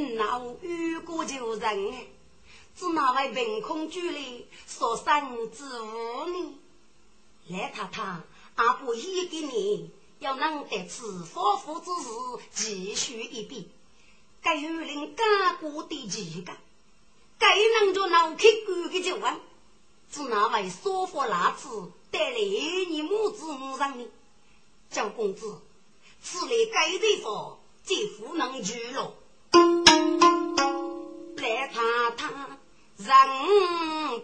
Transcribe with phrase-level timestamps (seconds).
[0.00, 2.06] 原来你那遇过旧人哎。
[2.76, 6.58] 是那位凭空居里所生之物呢？
[7.48, 8.20] 来太太，
[8.54, 13.68] 阿婆一给你，要能得此发福之事，继续一笔。
[14.40, 16.52] 该有人干过的几个，
[17.38, 19.34] 该能做脑壳骨的就问，
[20.10, 22.38] 是那位说服那子带来
[22.88, 24.08] 你母子五人呢？
[24.90, 25.60] 赵公子，
[26.22, 29.12] 此类该地方，既不能去了。
[31.40, 31.80] 来太
[32.16, 32.28] 太。
[32.98, 33.08] 人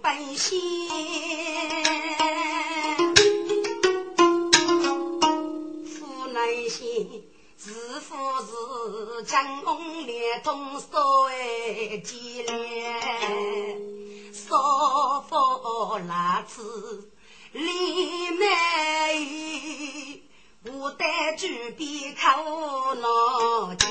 [0.02, 0.58] 本仙，
[5.86, 6.84] 夫乃仙，
[7.56, 13.00] 是夫是江红连通所为伎俩，
[14.30, 17.10] 少妇那次
[17.52, 18.44] 李美，
[20.64, 23.88] 我带举笔口脑间，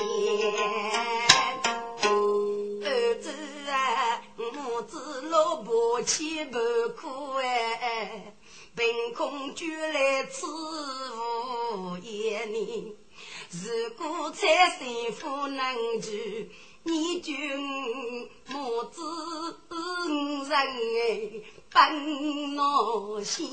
[4.86, 6.58] 子老婆气不
[6.96, 8.34] 苦哎，
[8.76, 10.46] 凭空居来此
[11.76, 12.96] 无言呢。
[13.50, 14.46] 如果财
[14.78, 14.86] 神
[15.20, 16.10] 不能救，
[16.84, 17.32] 你就
[18.46, 19.58] 母子
[20.48, 21.42] 人哎
[21.72, 23.44] 本我先。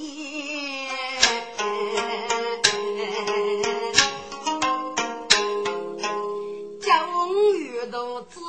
[6.81, 8.39] 终于都知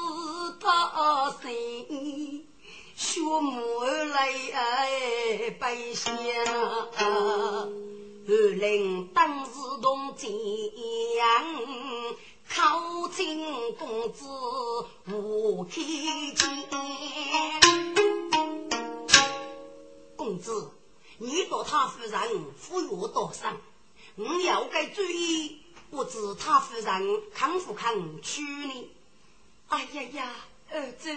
[0.60, 2.23] 道谁。
[3.14, 6.12] 血母泪百仙
[6.96, 7.68] 啊，
[8.26, 10.32] 二人当时同见，
[12.48, 14.26] 考进公子
[15.12, 15.74] 无开
[16.34, 16.68] 见。
[20.16, 20.72] 公子，
[21.18, 22.20] 你到他夫人
[22.58, 23.56] 赴约多少？
[24.16, 28.90] 我要该注意，不知他夫人肯不肯娶你？
[29.68, 30.34] 哎呀呀，
[30.72, 31.16] 儿子。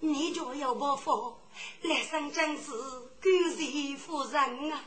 [0.00, 1.36] 你就要不服，
[1.82, 4.82] 来生真是狗日夫人啊！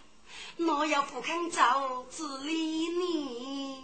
[0.57, 3.83] 我要不肯走，治理你。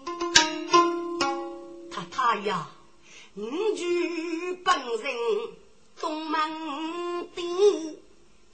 [1.91, 2.71] 太太呀，
[3.35, 5.15] 五句本人
[5.99, 7.99] 东门町，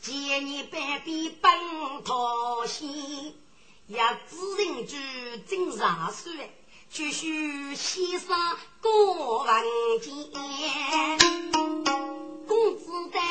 [0.01, 2.89] 见你半边本讨仙，
[3.87, 4.97] 也只人句
[5.47, 6.35] 真上算，
[6.89, 8.37] 就须先生
[8.81, 9.63] 过文
[10.01, 10.11] 件。
[12.75, 13.21] 公子等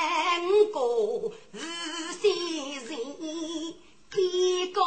[0.73, 1.59] 过是
[2.23, 2.25] 新
[2.77, 2.89] 人，
[4.11, 4.83] 边高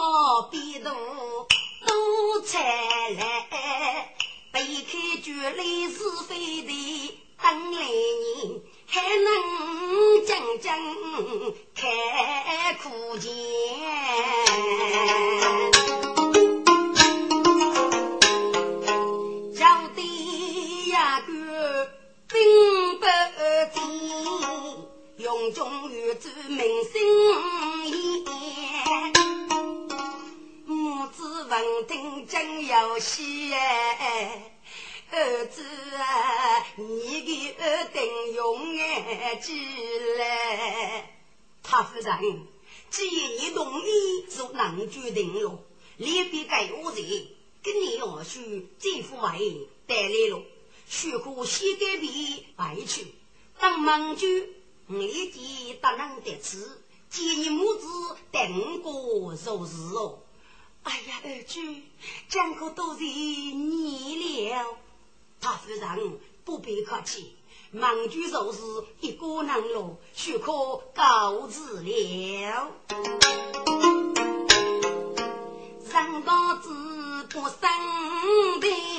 [0.50, 2.64] 边大多才
[3.12, 4.16] 来，
[4.52, 10.68] 背开绝来是非的等来人，还能将将
[11.76, 13.30] 开苦钱。
[25.48, 26.92] 用中有主民心
[27.86, 29.14] 言。
[30.66, 34.52] 母子闻听真有喜哎，
[35.10, 35.64] 儿子
[35.96, 39.66] 啊，你的二等永远记
[40.18, 41.14] 来。
[41.64, 42.48] 他夫人，
[42.90, 45.64] 既然你同意做能决定了，
[45.96, 47.28] 立必给我人
[47.64, 50.44] 跟你要去政府为带来了。
[50.90, 52.12] 许可先改变
[52.58, 53.08] 回去，
[53.60, 54.26] 当盟主，
[54.88, 57.88] 立即不能得此，见你母子
[58.32, 60.20] 等过如是哦。
[60.84, 61.62] 哎呀，二舅，
[62.30, 64.78] 讲可都是你了。
[65.42, 67.36] 他夫人不必客气，
[67.72, 68.62] 盟主如是
[69.02, 72.72] 一个人了，许可告辞了。
[75.92, 78.97] 上到子不生病。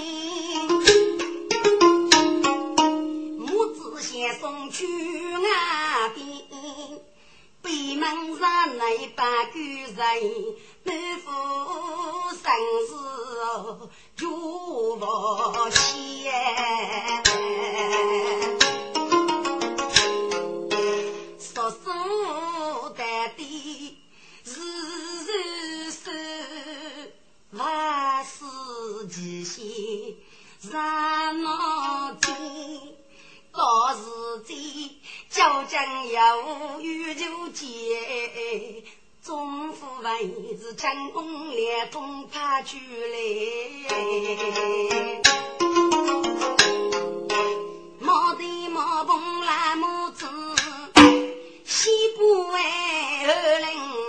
[4.40, 6.26] 送去岸边，
[7.62, 8.82] 北门上那
[9.14, 9.96] 把狗人
[10.84, 10.88] 满
[11.20, 11.26] 腹
[12.34, 12.42] 生
[12.88, 12.90] 死
[14.16, 15.00] 就无
[15.70, 16.32] 限。
[21.38, 21.76] 说书
[22.96, 23.02] 的
[23.36, 23.40] 的
[24.44, 24.46] 日
[25.26, 25.28] 日
[25.90, 25.96] 是
[27.52, 28.36] 万事
[29.10, 30.16] 齐心，
[30.70, 30.72] 让
[31.42, 31.48] 我
[35.38, 35.78] 交警
[36.10, 37.68] 要与就见，
[39.22, 43.18] 中府文是成功连通派出来，
[48.00, 50.26] 毛的毛蓬蓝帽子，
[51.64, 54.07] 西部哎二零。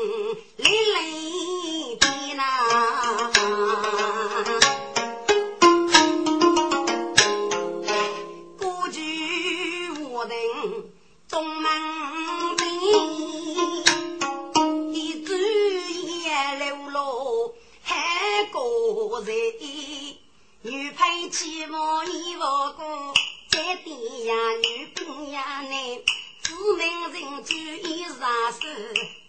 [21.31, 22.39] 起毛衣服
[22.75, 23.13] 过，
[23.49, 24.33] 在店呀
[24.63, 26.03] 女兵呀内，
[26.41, 28.57] 知名人就一上手，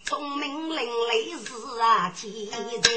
[0.03, 2.49] 聪明伶俐是啊天
[2.81, 2.91] 才，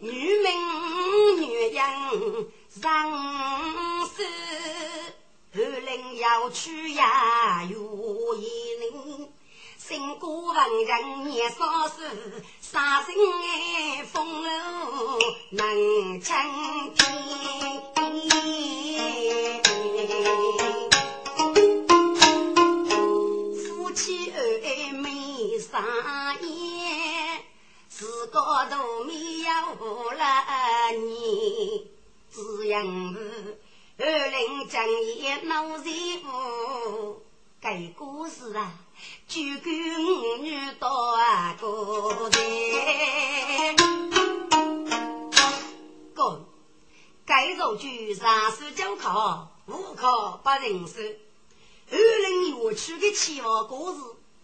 [0.00, 0.48] 女名
[1.42, 2.10] 女样
[2.70, 3.12] 上
[4.06, 4.24] 手。
[5.54, 8.46] 二零要去呀，有一
[8.80, 9.07] 人，
[9.88, 14.52] 身过文人年少时，杀身爱风流
[15.52, 16.36] 能成
[16.94, 17.02] 天。
[23.56, 25.82] 夫妻恩爱没上
[26.42, 27.42] 演，
[27.88, 31.90] 自个都没有了你，
[32.30, 33.58] 只因是。
[33.96, 35.84] 二零正业闹财
[36.22, 37.22] 富，
[37.62, 38.70] 这故事啊，
[39.26, 40.88] 就够五女多
[41.60, 43.76] 个人。
[46.14, 46.44] 哥，
[47.26, 51.20] 该造句上书教考，无考不认识。
[51.90, 53.98] 二零园区的期望故事，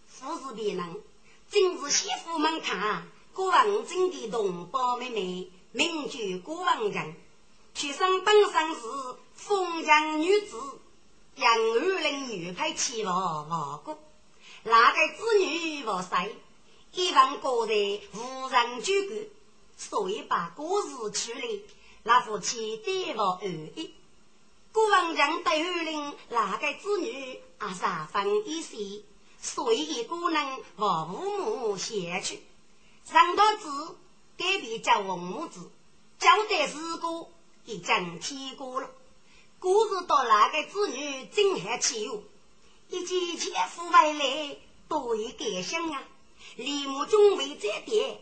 [0.06, 1.02] 富士别人，
[1.50, 7.14] 正是媳妇们看郭文珍的同胞妹妹，名句郭文人，
[7.74, 8.80] 出生本身是。
[9.36, 10.56] 封疆女子，
[11.34, 13.98] 杨二林女配妻王王国，
[14.64, 16.36] 哪个子女无谁？
[16.92, 19.26] 一问个人无人居管，
[19.76, 21.66] 所以把故事处理，
[22.02, 23.94] 那夫妻对我而已。
[24.72, 29.02] 古文人对二林哪个子女啊三分一些，
[29.38, 32.42] 所以不能和父母写去。
[33.04, 33.96] 上到字
[34.38, 35.60] 改变叫文母字，
[36.18, 37.30] 交代事故
[37.66, 38.88] 已经提过了。
[39.58, 42.22] 故事到哪个子女真还起哟，
[42.88, 44.56] 一见前夫回来
[44.88, 46.02] 多有感想啊！
[46.56, 48.20] 李母中为这点，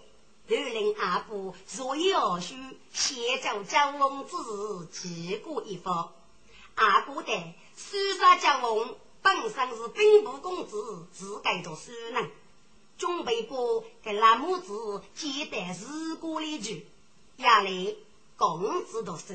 [0.49, 2.55] 二人阿婆若有二叔，
[2.93, 6.13] 先叫交往之事记过一方。
[6.77, 7.33] 阿哥的
[7.75, 12.31] 苏杀交往本身是兵部公子，自该做书人，
[12.97, 16.87] 准备过给那母子接待事过一句，
[17.39, 17.95] 亚来
[18.37, 19.35] 公子读书，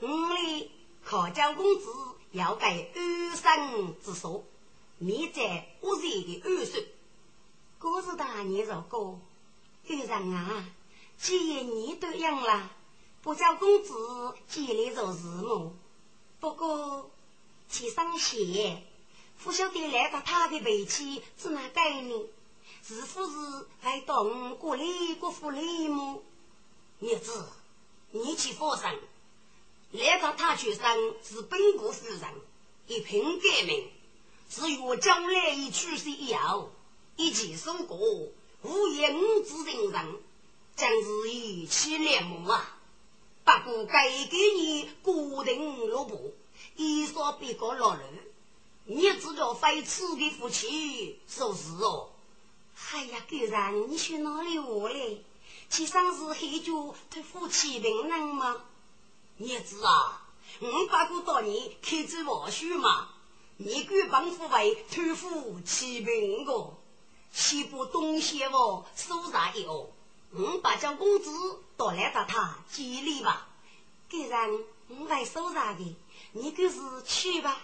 [0.00, 0.70] 五里。
[1.06, 1.86] 考教公子
[2.34, 4.44] 要给安生之所，
[4.98, 6.84] 你在屋前的安生。
[7.78, 9.20] 哥是大年如过，
[9.88, 10.66] 安人啊，
[11.16, 12.70] 既然你都养了，
[13.22, 15.72] 不叫公子接来做事么？
[16.40, 17.08] 不过
[17.70, 18.82] 去上学，
[19.44, 22.20] 不晓得来到他的脾气是哪概念？
[22.82, 24.84] 是不是还懂过来
[25.20, 26.20] 过福利么？
[27.00, 27.46] 儿子，
[28.10, 28.98] 你去佛山。
[29.94, 32.20] 来到他学生是本国夫人，
[32.88, 33.88] 一品改名，
[34.50, 36.72] 是与将来一出世以后
[37.14, 37.96] 一起受过
[38.62, 40.20] 无言之人人，
[40.74, 42.76] 将是一起恋慕啊！
[43.44, 46.34] 不过该给你固定落步，
[46.74, 48.02] 一说别个落人，
[48.86, 52.10] 你知道非此的夫妻说是哦。
[52.90, 55.22] 哎呀，既然你去哪里话嘞？
[55.70, 58.64] 其上是很久对夫妻平等吗？
[59.38, 60.22] 叶子啊，
[60.60, 63.08] 我八过到你开支王叔嘛，
[63.56, 66.76] 你敢帮父为托付启禀个，
[67.32, 69.88] 岂不东西我收啥一哦？
[70.30, 71.32] 我把将公子
[71.76, 73.48] 夺来到他接礼吧，
[74.08, 74.48] 既然
[74.88, 75.96] 我会收啥的，
[76.30, 77.60] 你就是去吧。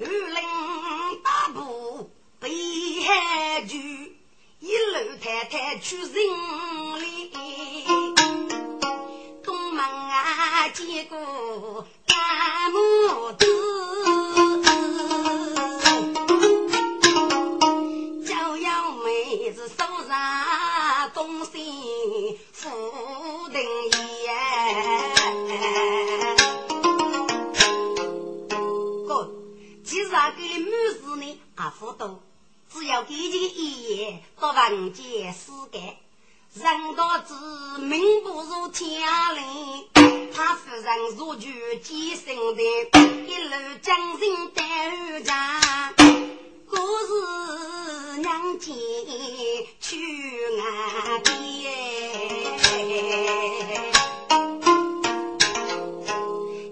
[0.00, 4.16] 二零八步北海去。
[4.60, 7.17] 一路太太去人里，
[10.86, 13.46] 见过大拇指，
[18.24, 22.70] 就要妹子手上东西扶
[23.48, 23.90] 定一。
[29.08, 29.32] 哥，
[29.84, 30.70] 其实给你
[31.00, 32.22] 子呢，阿福多，
[32.72, 35.96] 只要给你一眼，多万件事干。
[36.54, 37.34] 人道之
[37.82, 39.02] 命不如天
[39.36, 39.86] 灵。
[40.32, 42.62] 他夫人如举几生的，
[43.26, 45.94] 一路将人带回家。
[46.68, 48.74] 故事娘亲
[49.80, 49.96] 去
[50.58, 51.28] 岸边，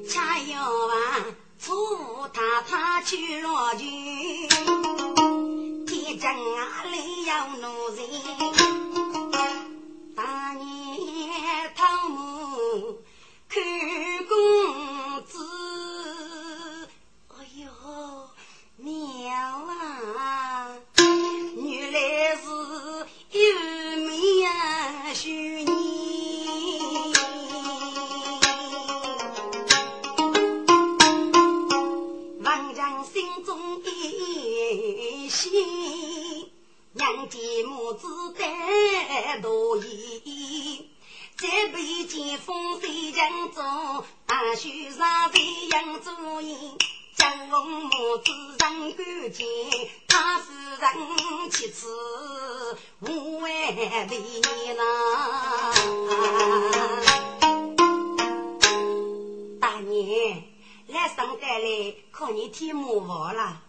[0.08, 1.26] 恰有啊，
[1.58, 4.48] 楚太太去落军，
[5.86, 8.08] 天将啊里要奴人，
[37.26, 40.88] 娘家母子得多意。
[41.36, 43.62] 再被见风飞将走，
[44.26, 46.56] 阿须上飞扬主意。
[47.16, 49.46] 江龙母子人干净，
[50.08, 50.46] 他是
[50.80, 54.82] 人妻子无外的呐。
[59.60, 60.42] 大年
[60.88, 63.62] 来上班来，靠你添麻烦了。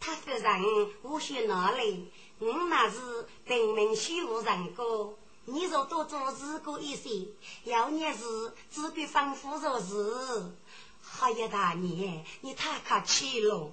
[0.00, 4.82] 他夫人无需哪里，我那是平民虚无人家。
[5.46, 7.26] 你若多做事过一些，
[7.64, 10.52] 要念事只管吩咐做事。
[11.00, 13.72] 好呀，大爷，你太客气了。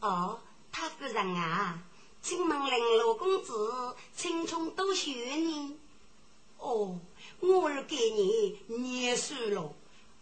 [0.00, 0.40] 哦，
[0.70, 1.82] 他夫人啊，
[2.22, 5.76] 请问林老公子青春多少呢？
[6.58, 6.98] 哦，
[7.40, 9.74] 我儿给你念书了。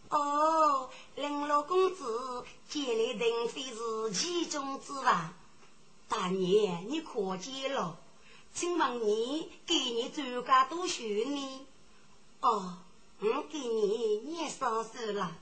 [0.09, 5.33] 哦，林老公子见来定非是其中之王。
[6.07, 7.95] 大爷，你可见了？
[8.51, 11.67] 请问你给你专家多少呢？
[12.41, 12.77] 哦，
[13.19, 15.37] 我给你念三岁了。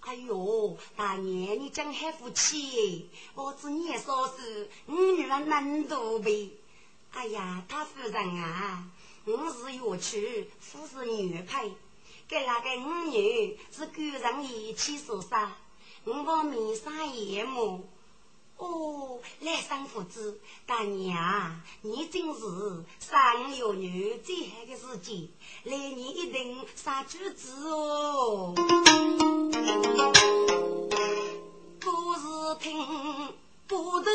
[0.00, 3.08] 哎呦，大爷你真还福气！
[3.34, 6.50] 我只年少时，我女儿能多呗。
[7.12, 8.84] 哎呀，他夫人啊，
[9.24, 11.72] 我是乐曲，夫是女配，
[12.30, 15.52] 跟那个五女是赶上一起受伤，
[16.04, 17.80] 我往面上一抹。
[18.56, 22.40] 哦，来生父子，大娘，你真是
[23.00, 25.28] 生有女最好的时间，
[25.64, 28.54] 来年一定生橘子哦。
[31.82, 33.34] 故事听
[33.66, 34.10] 不得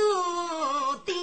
[1.05, 1.15] 定，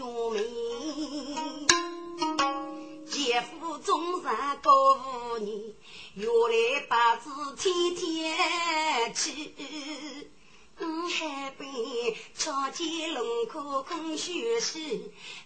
[0.00, 0.40] 兄妹，
[3.04, 5.74] 姐夫终然告诉你，
[6.14, 9.52] 原来八字天天去。
[10.78, 11.70] 海边
[12.34, 14.78] 瞧见龙口空虚时，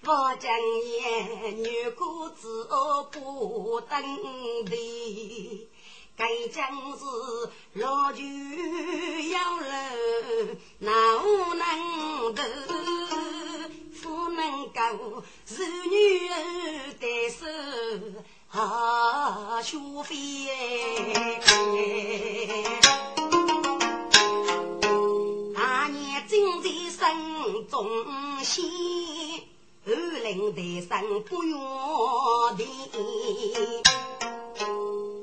[0.04, 0.52] 我将
[0.84, 2.68] 爷女姑子
[3.10, 4.00] 不等
[4.66, 5.68] 的，
[6.16, 7.04] 该将是
[7.72, 8.22] 老酒
[9.32, 9.73] 要了，
[15.46, 16.34] 是女儿
[17.00, 17.46] 的手
[18.50, 20.14] 啊，学费。
[27.70, 27.88] 中
[28.44, 29.42] 心
[29.86, 31.56] 二零的生不远
[32.56, 32.62] 的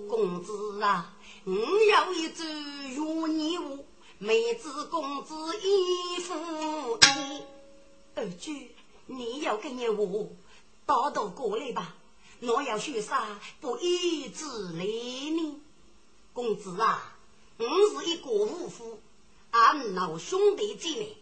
[0.07, 1.13] 公子啊，
[1.45, 2.43] 我有一只
[2.89, 3.85] 玉泥壶，
[4.17, 6.33] 妹子公子衣服
[6.97, 7.41] 衣。
[8.15, 8.51] 二舅，
[9.11, 10.29] 你要跟着我，
[10.85, 11.95] 到到过来吧。
[12.39, 15.61] 我要学啥不义之类呢？
[16.33, 17.17] 公子啊，
[17.57, 19.01] 我是一个武夫，
[19.51, 21.17] 俺老兄弟姐妹。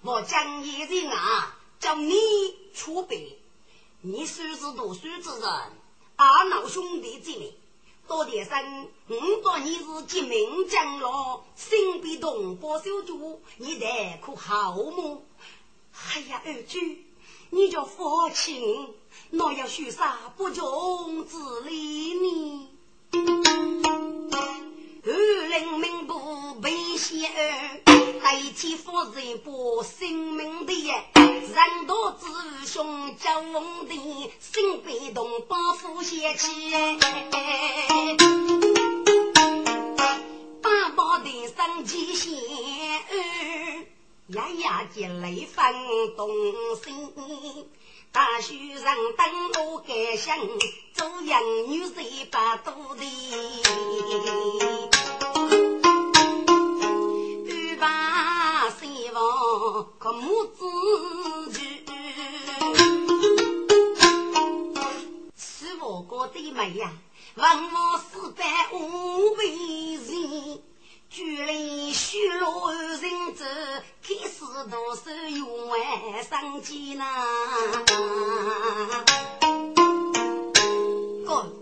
[0.00, 2.14] 我将一人啊，叫你
[2.74, 3.38] 出备。
[4.00, 5.50] 你虽是读书之人，
[6.16, 7.54] 俺老兄弟姐妹，
[8.08, 15.22] 多点声，我把你是结命将了，心比同胞小主，你得可好么？
[15.92, 16.80] 哎呀，二舅，
[17.50, 18.88] 你叫父亲，
[19.30, 22.68] 我要学啥不穷之理呢？
[25.04, 25.12] 二
[25.48, 27.80] 零名部被写儿。
[28.20, 30.72] 代替夫人把性命的，
[31.14, 36.72] 人多之兄叫龙的，心被动把夫嫌弃。
[40.60, 42.34] 爸爸的生计先
[44.28, 44.34] 气
[44.92, 46.28] 见雷锋动
[46.82, 47.12] 心，
[48.10, 50.36] 大树上灯笼盖香，
[50.94, 53.04] 做养女谁把肚的？
[57.44, 60.64] 欲把希望可母子
[61.52, 61.86] 聚，
[65.36, 66.92] 是我哥的妹呀，
[67.36, 67.96] 文武
[76.56, 77.04] 万生计呐？
[81.26, 81.52] 哥，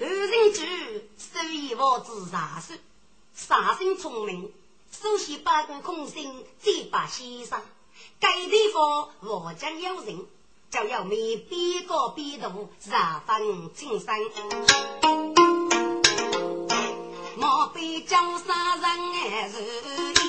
[0.00, 2.74] 二人举手一握子杀手，
[3.34, 4.50] 杀身聪明，
[4.90, 7.60] 首先把个空心，再把先生。
[8.18, 10.26] 该地方我将有人，
[10.70, 12.90] 就要为边个边度十
[13.26, 14.08] 分精神。
[17.36, 19.58] 莫非江山人如
[20.12, 20.19] 意？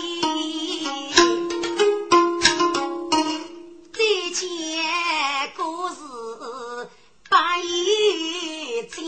[4.41, 4.49] 见
[5.55, 6.89] 故事
[7.29, 8.99] 百一千，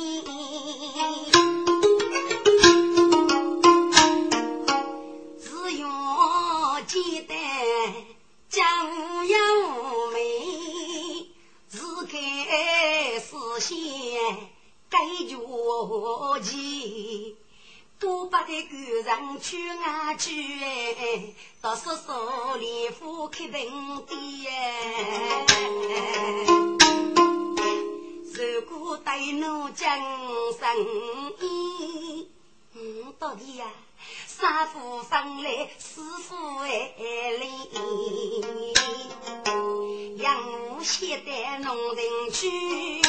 [5.41, 5.47] 只
[5.79, 7.33] 要记得
[8.47, 8.61] 江
[9.27, 9.35] 有
[10.11, 11.25] 美，
[11.67, 13.75] 自开思先
[14.91, 15.35] 该绝
[16.43, 17.37] 技。
[17.99, 24.95] 多把的个人去啊去哎，到叔叔里夫开平的哎。
[28.35, 29.97] 如果对侬讲
[30.59, 30.77] 生
[31.39, 32.27] 意，
[32.73, 33.65] 嗯，到底呀，
[34.27, 36.93] 三夫分来四夫哎
[37.39, 37.47] 哩，
[40.17, 43.01] 养母先带农人去。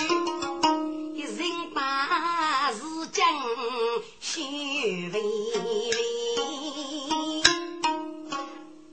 [1.37, 2.79] 人把是
[3.09, 3.27] 将
[4.21, 5.17] 修为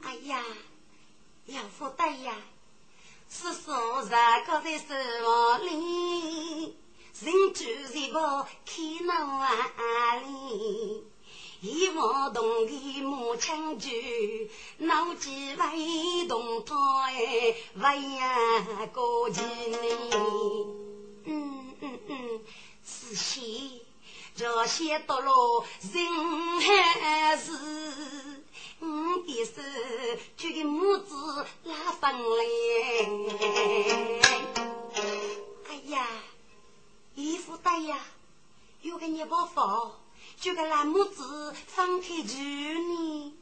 [0.02, 0.42] 哎呀，
[1.46, 2.34] 要不得呀！
[3.30, 4.86] 是说在高在手
[5.64, 6.76] 里，
[7.22, 11.04] 人住一个开脑啊里，
[11.62, 19.78] 一望同的木枪举，脑筋为动他哎，为呀高级呢。
[21.26, 22.42] 嗯嗯嗯，
[22.84, 23.84] 仔细
[24.36, 27.52] 这些到了人还是
[28.80, 28.88] 我
[29.24, 29.62] 的手，
[30.36, 32.44] 举个母子拉分来。
[35.70, 36.08] 哎呀，
[37.14, 38.00] 衣服带呀，
[38.82, 39.92] 有个你包放，
[40.42, 41.22] 就个拉拇指
[41.68, 43.34] 放开住呢。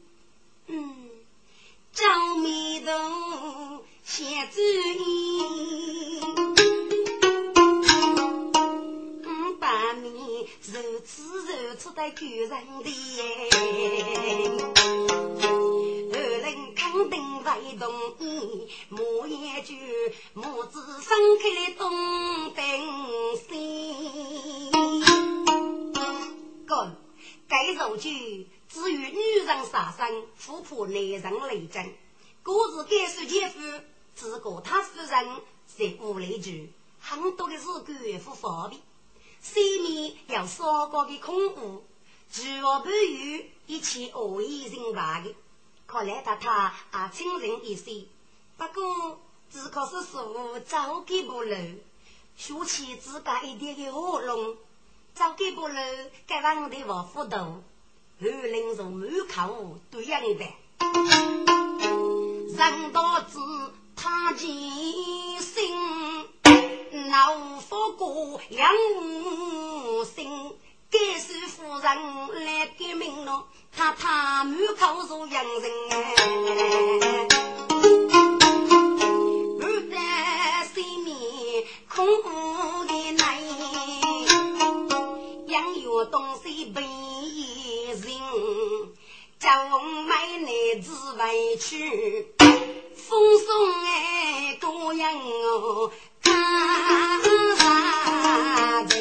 [0.66, 0.94] 嗯，
[1.94, 2.92] 张眉头
[4.04, 6.20] 先注意。
[9.58, 12.50] 把你如此如此的救人
[12.84, 12.90] 的，
[16.12, 19.78] 二人肯定会同意，莫言句，
[20.34, 22.62] 母子分开东登
[23.48, 23.50] 西。
[26.70, 26.92] 哥，
[27.48, 31.92] 该首句至于女人杀生，富婆男人雷震。
[32.44, 33.58] 故事该说前夫，
[34.14, 35.08] 只顾他夫人
[35.66, 36.68] 在屋里住，
[37.00, 38.80] 很多的事官府方便。
[39.40, 41.82] 西面有三个的空屋，
[42.30, 45.34] 巨卧半雨，一切恶意人话的。
[45.88, 48.04] 看来他他啊，轻人一些。
[48.56, 51.56] 不过只可是说走几步路，
[52.36, 54.56] 说起自家一点的喉咙，
[55.20, 55.74] 走几步路，
[56.26, 57.36] 该往的往糊涂，
[58.22, 60.46] 二人从门口对样的，
[62.56, 63.38] 人到子
[63.94, 64.48] 他见
[65.42, 65.76] 心。
[67.10, 70.56] 老夫过杨无心，
[70.90, 73.44] 该是夫人来改名了。
[73.76, 75.70] 他他满口说洋人，
[86.10, 88.02] 东西被人，
[89.38, 93.48] 叫我买来自委屈，风送
[93.84, 95.90] 哎姑娘哦。
[96.22, 96.32] 杀
[98.88, 98.92] 人，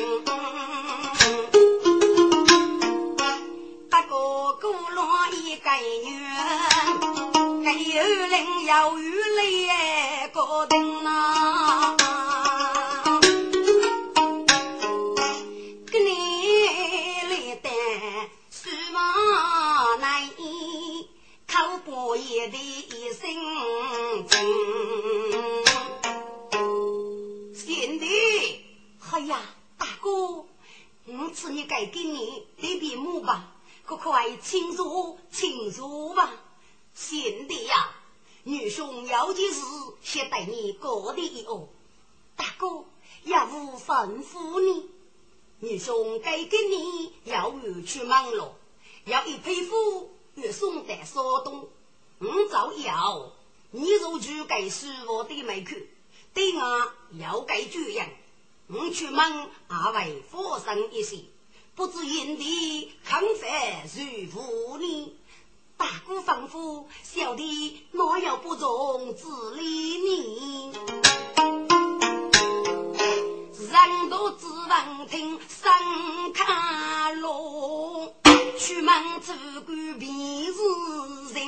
[3.90, 5.00] 不过孤落
[5.32, 5.70] 一个
[6.06, 6.08] 月，
[7.64, 11.04] 该有人要与来过定
[22.48, 24.48] 的一生真。
[29.12, 29.42] 哎呀，
[29.78, 30.46] 大哥，
[31.08, 36.32] 我赐你该给你一笔木吧，可快请坐，请坐吧。
[36.94, 37.92] 贤弟呀，
[38.44, 39.62] 女兄有件事，
[40.02, 41.68] 先带你过的哦。
[42.38, 42.86] 大哥，
[43.24, 44.90] 要无吩咐你，
[45.60, 48.56] 女兄该给你要回去忙了，
[49.04, 51.68] 要一匹夫，要送在山东。
[52.20, 53.32] 我造谣，
[53.72, 55.72] 你若去给师傅的门口，
[56.34, 58.10] 对我要给主人。
[58.68, 61.24] 我去忙，阿为佛生一些，
[61.76, 65.14] 不知因地康繁如福呢。
[65.78, 70.74] 大姑吩咐，小弟哪有不从自理你？
[73.72, 78.14] 人多只闻听声卡落，
[78.60, 80.12] 出门只管便
[80.54, 80.60] 是
[81.34, 81.40] 人。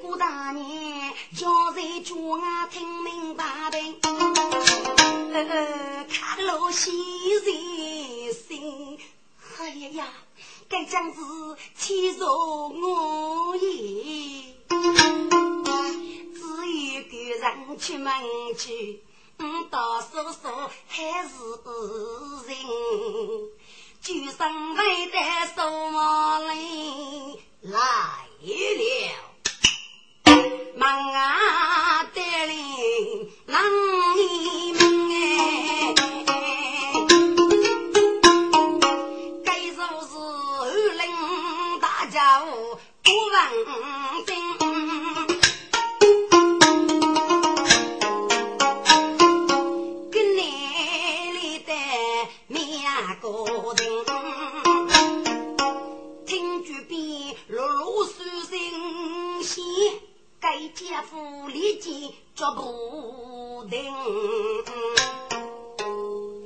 [0.00, 3.76] 顾大年叫在家啊，听明白的，
[6.08, 6.90] 看了心
[7.44, 7.52] 在
[8.32, 8.98] 心。
[9.58, 10.08] 哎呀呀！
[10.70, 11.20] 该将是
[11.76, 14.54] 欺辱我也，
[16.34, 16.40] 只
[16.94, 18.10] 有个人出门
[18.56, 19.02] 去，
[19.36, 20.48] 嗯，到叔叔
[20.88, 21.28] 还是
[22.48, 22.56] 人，
[24.02, 25.12] 就生为的
[25.54, 26.56] 什么人
[27.62, 27.78] 来
[28.74, 28.82] 了？
[30.74, 31.91] 忙啊，
[60.42, 63.78] 该家父立即脚步停。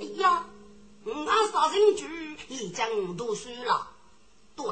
[0.00, 0.44] 哎呀，
[1.06, 3.88] 俺杀人局已经读书了，
[4.54, 4.66] 对。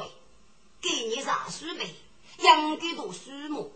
[0.79, 1.95] 给你上书呗，
[2.37, 3.71] 应该读书么？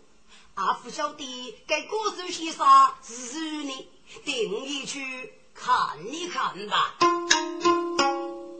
[0.54, 2.64] 阿福晓得该古书先生
[3.02, 3.88] 是你，
[4.24, 6.94] 定一去看一看吧。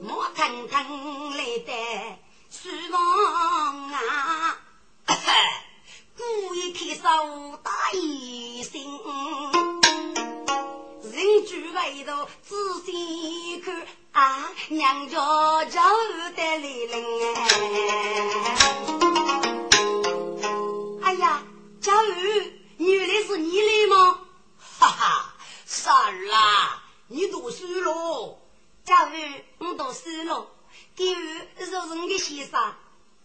[0.02, 2.18] 莫腾腾来的
[2.50, 4.58] 书房啊，
[6.20, 7.02] 故意开手
[7.62, 8.72] 打一声，
[11.02, 13.86] 人住外头仔细看。
[14.12, 15.80] 啊，娘家家
[16.36, 17.04] 的来人
[21.00, 21.04] 哎！
[21.04, 21.42] 哎呀，
[21.80, 24.20] 家儿，原来是你来吗？
[24.58, 28.36] 哈哈，三儿啦，你读书喽？
[28.84, 29.10] 家儿，
[29.58, 30.48] 我读书喽。
[30.96, 32.74] 第二，说是你的先生，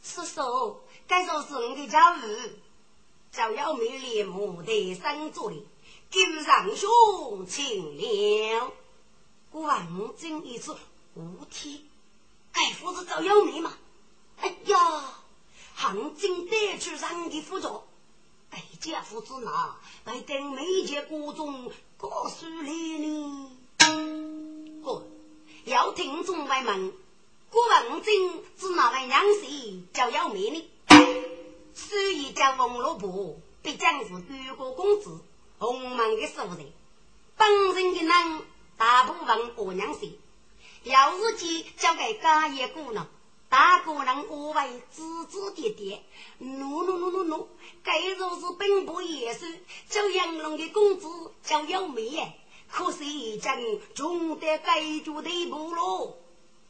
[0.01, 2.19] 叔叔，该说是你的家儿，
[3.35, 5.65] 就要没脸目的生做的，
[6.09, 8.71] 给让兄请了。
[9.51, 10.77] 万金一次
[11.15, 11.85] 无体，
[12.53, 13.77] 该夫子早要命嘛？
[14.39, 14.77] 哎呀，
[15.75, 17.83] 行金得去上的辅助，
[18.49, 23.51] 该家父子那来等每节国中告诉你呢。
[24.81, 25.05] 哥，
[25.65, 26.93] 要听众外门，
[27.49, 30.71] 郭万金只拿来娘婿就要命呢。
[31.75, 35.19] 所以叫王老婆，必将是越国公子
[35.59, 36.73] 鸿门的夫人，
[37.37, 38.41] 本人的人。
[38.77, 40.09] 大部分姑娘些，
[40.83, 43.07] 要是去交给家业姑娘，
[43.47, 46.03] 大姑娘无为指指点点，
[46.39, 47.47] 怒怒怒怒怒，
[47.85, 49.45] 该若是并不严肃，
[49.87, 51.07] 叫杨龙的公子
[51.41, 52.33] 叫有美，
[52.69, 56.17] 可是已经穷得该住地步喽。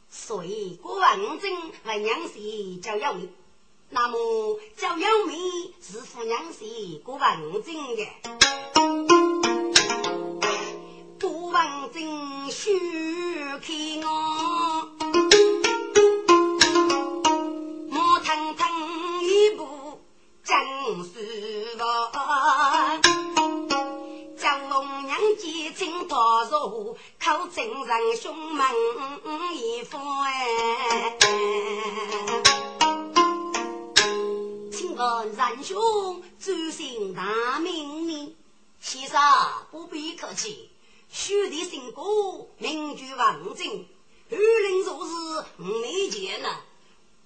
[0.08, 3.28] 所以郭文正为娘婿叫有美，
[3.88, 4.18] 那么
[4.76, 5.34] 叫有美
[5.80, 8.06] 是夫娘婿郭文正的。
[11.52, 12.78] 王正须
[13.60, 13.66] 看
[14.02, 14.08] 我，
[17.90, 18.66] 我腾腾
[19.22, 20.00] 一步
[20.44, 20.54] 正
[21.02, 21.14] 书
[21.78, 23.00] 房，
[24.36, 26.16] 将龙娘接进大
[26.50, 28.66] 入，靠正人胸门
[29.54, 30.00] 一翻。
[31.20, 32.75] 请
[34.96, 38.34] 问仁兄，尊姓大名呢？
[38.80, 39.20] 先生
[39.70, 40.70] 不必客气。
[41.10, 43.84] 兄弟姓郭，名居王正，
[44.30, 46.48] 二人做事没见呢。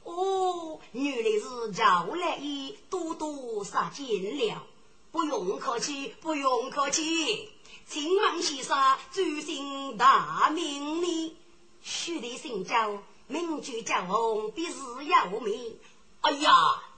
[0.03, 4.67] 哦，原来是赵来义多多杀进了，
[5.13, 7.51] 不用客气，不用客气。
[7.89, 8.77] 请问先生，
[9.13, 11.37] 尊姓大名呢？
[11.85, 15.79] 兄弟姓赵，名居赵红，必是有名。
[16.23, 16.53] 哎呀，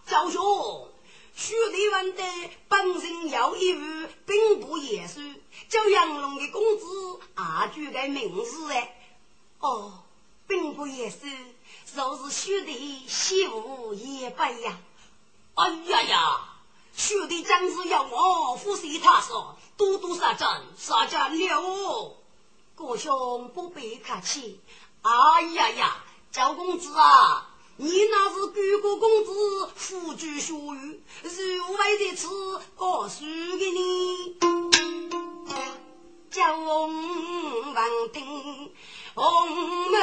[0.06, 0.88] 赵兄。
[1.34, 2.22] 兄弟问的
[2.68, 5.20] 本身有一语，并不严肃。
[5.68, 8.94] 叫杨龙的公子阿举的名字哎，
[9.60, 10.02] 哦，
[10.46, 11.26] 并不严肃。
[11.94, 14.78] 若是兄弟媳妇也白呀。
[15.54, 16.40] 哎呀呀，
[16.94, 22.16] 兄弟将士要我夫婿他说，多多杀战，杀战了。
[22.74, 24.60] 哥兄不必客气。
[25.00, 25.96] 哎呀呀，
[26.30, 29.32] 赵公子啊，你那是举国公子，
[29.74, 32.28] 夫君学语，如为在此，
[32.76, 33.24] 我输
[33.58, 34.36] 给你。
[36.30, 38.70] 叫翁闻听，
[39.14, 39.96] 红眉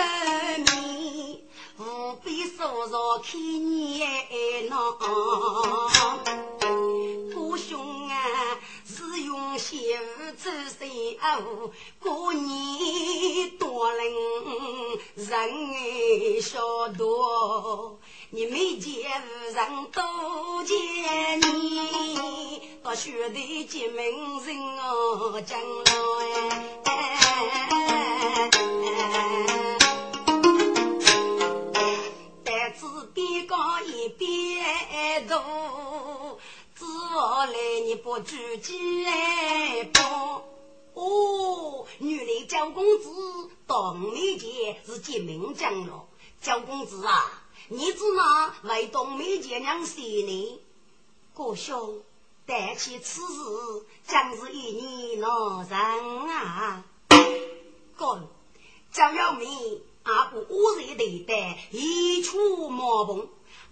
[0.58, 1.42] 面，
[1.78, 4.92] 无比说说看热闹。
[7.34, 8.14] 哥兄啊，
[9.00, 9.78] 是用小
[10.36, 10.50] 子
[11.22, 14.04] 手过年多人
[15.16, 17.98] 人少多。
[18.30, 19.10] 你没见
[19.54, 20.04] 人多
[20.66, 20.76] 见
[21.40, 25.90] 你，到学的结名人哦，将来。
[32.44, 35.42] 担子边高一边大，
[37.22, 37.54] 我来
[37.84, 39.04] 你不拘谨
[39.92, 40.00] 不？
[40.94, 43.10] 哦，原来焦公子
[43.68, 46.08] 到没见是结名将了，
[46.42, 47.44] 焦公子啊。
[47.68, 50.62] 你知哪为东美姐娘谁呢？
[51.36, 52.02] 哥兄，
[52.48, 55.30] 谈起此事，将是一年难
[55.68, 56.86] 人啊！
[57.98, 58.30] 哥，
[58.94, 63.28] 张耀明阿不恶人对待，一出毛崩，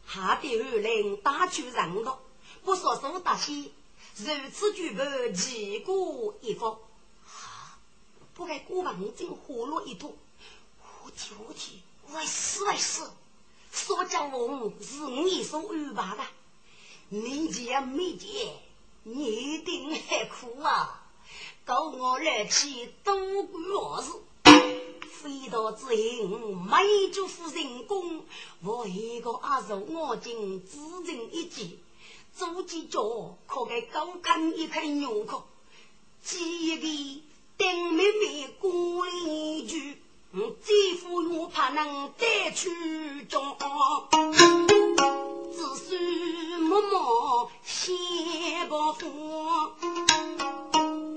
[0.05, 2.19] 哈得二人打去人道，
[2.67, 3.71] 不说苏大喜，
[4.17, 6.77] 如此举办，几过一方。
[8.33, 10.17] 不该过万真活络一度，
[11.05, 11.81] 我天我天，
[12.13, 13.09] 为死为死！
[13.71, 16.23] 说叫我是你所安排的，
[17.07, 18.53] 没见没见，
[19.03, 21.07] 你一定很苦啊！
[21.63, 24.11] 告我来去多管我事，
[25.09, 28.25] 飞刀之行，没祝福人工，
[28.61, 30.77] 我一个阿叔我竟只
[31.09, 31.79] 人一计，
[32.37, 35.43] 做几脚可给高看一看牛壳，
[36.21, 36.87] 几个
[37.57, 39.97] 丁妹妹过一句。
[40.61, 43.57] 姐夫我怕能带去中，
[45.51, 49.07] 只算默默先报复。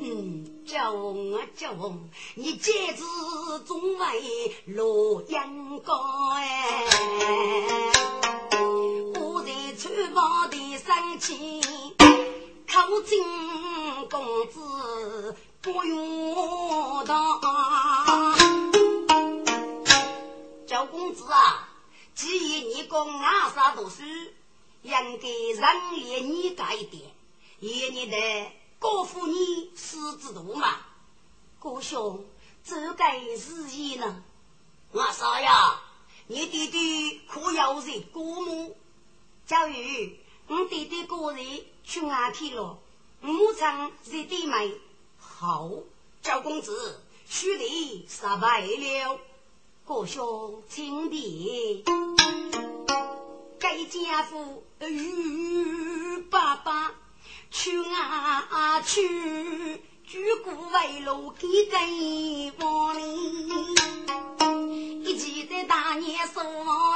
[0.00, 1.92] 嗯，叫我叫我，
[2.34, 3.04] 你戒指
[3.66, 6.00] 总为洛阳高
[6.32, 6.88] 哎，
[9.80, 11.64] 我在穿房的生气，
[12.68, 13.24] 靠近
[14.10, 17.40] 公子不用当。
[20.66, 21.70] 小公子啊，
[22.14, 24.02] 既然你讲阿啥读书，
[24.82, 27.10] 应该让爷你改一点，
[27.60, 30.76] 爷你的高夫你狮子多嘛？
[31.58, 32.26] 哥兄，
[32.62, 34.22] 这该是意呢？
[34.92, 35.80] 阿啥呀？
[36.26, 38.76] 你弟弟可要是过目？
[39.50, 39.74] 假如
[40.46, 41.44] 我弟弟个人
[41.82, 42.78] 去外地了，
[43.20, 43.66] 母亲
[44.04, 44.74] 是弟妹。
[45.18, 45.68] 好，
[46.22, 49.18] 赵公子，兄弟失败了。
[49.84, 51.82] 哥兄，请便。
[53.58, 56.94] 该家父与爸爸
[57.50, 63.74] 去啊去，举国为路给给王哩。
[65.02, 66.44] 一起在大年送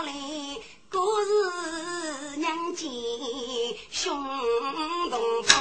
[0.05, 0.12] 来，
[0.88, 1.33] 各是
[2.55, 2.88] 娘亲
[3.90, 4.25] 兄
[5.11, 5.55] 同胞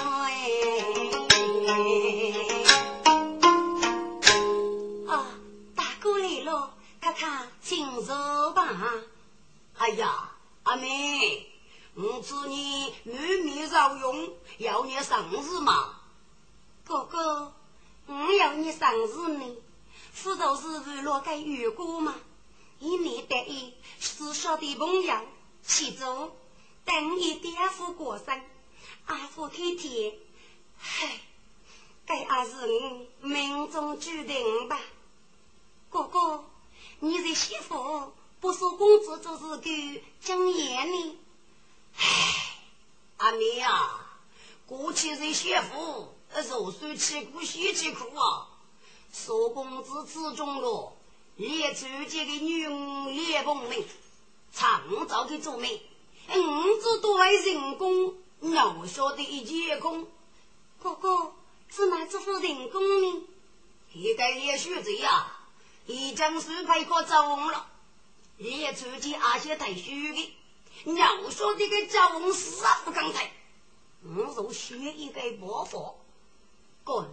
[5.12, 5.26] 啊，
[5.76, 6.72] 大哥来了。
[7.02, 8.70] 看看，请坐吧。
[9.76, 11.48] 哎呀，阿妹，
[11.96, 14.30] 我祝你满面笑容，
[14.60, 15.96] 要你生日嘛。
[16.86, 17.54] 哥哥，
[18.06, 19.58] 我要你生日呢，
[20.22, 22.14] 不就是为了给雨过吗？
[22.80, 25.16] 一年得一，是小的朋友，
[25.66, 26.36] 起走，
[26.86, 28.42] 等你爹夫过生，
[29.06, 30.14] 阿父天天，
[30.78, 31.22] 嗨，
[32.06, 34.80] 该还是我命中注定吧，
[35.90, 36.46] 哥哥。
[37.00, 41.18] 你的媳妇不说公子就是个讲言呢？
[41.98, 42.06] 唉，
[43.18, 44.20] 阿妹啊，
[44.66, 48.48] 过去是媳妇，受受吃苦，血吃苦啊。
[49.12, 50.94] 说工资之中了，
[51.36, 53.86] 也出家的女儿连奉命，
[54.54, 55.82] 创造的做媒，
[56.30, 60.08] 五子多为人工，我晓得一件空。
[60.82, 61.34] 哥哥，
[61.70, 63.24] 是哪这副人工呢？
[63.94, 65.28] 一个也许这样。
[65.86, 67.68] 已经是配过赵翁了，
[68.38, 70.34] 也出去阿些太虚的。
[70.96, 73.32] 要说这个赵翁死啊不刚才，
[74.02, 75.94] 我就学一个办法。
[76.86, 77.06] 滚！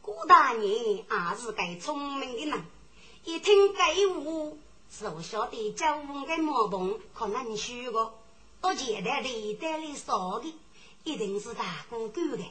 [0.00, 1.04] 顾大人也
[1.36, 2.64] 是个聪明的人，
[3.24, 4.56] 一听该话，
[4.88, 8.14] 就晓得赵翁的毛病可能虚个，
[8.60, 10.54] 到前台里带来少的，
[11.04, 12.44] 一定是大哥干的。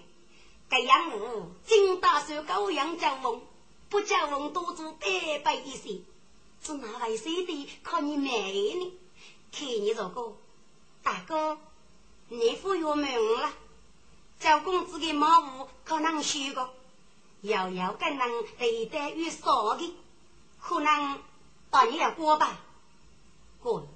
[0.69, 3.41] 这样我真打算高阳交翁，
[3.89, 5.07] 不交翁多做百
[5.39, 6.01] 倍一些。
[6.61, 8.93] 只拿为谁的靠你买呢？
[9.51, 10.33] 看你这个
[11.03, 11.57] 大哥，
[12.29, 13.53] 你富有名了，
[14.39, 16.69] 交公子的茅屋可能修个，
[17.41, 19.95] 遥遥跟人对待与少的，
[20.59, 21.19] 可能
[21.69, 22.59] 到你了过吧。
[23.61, 23.87] 过，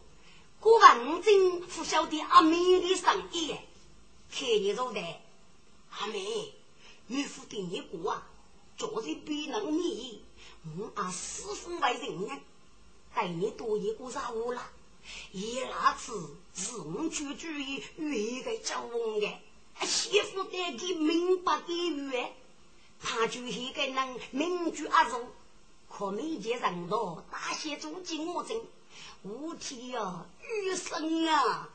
[0.62, 3.56] 过完正不晓得阿妹的生意，
[4.32, 5.02] 看你做的，
[5.90, 6.54] 阿妹，
[7.08, 8.28] 女夫对你过啊，
[8.78, 10.24] 就是比能你，
[10.78, 12.40] 我阿师傅为人呢。
[13.14, 14.62] 带你多一个啥物了？
[15.32, 19.40] 一那次是我居主意越个交往的，
[19.82, 22.12] 媳妇得给明白的语，
[23.02, 25.26] 他就是个能明句阿叔，
[25.90, 28.62] 可没见人多，大些做进我真，
[29.24, 31.70] 我天啊，余生啊，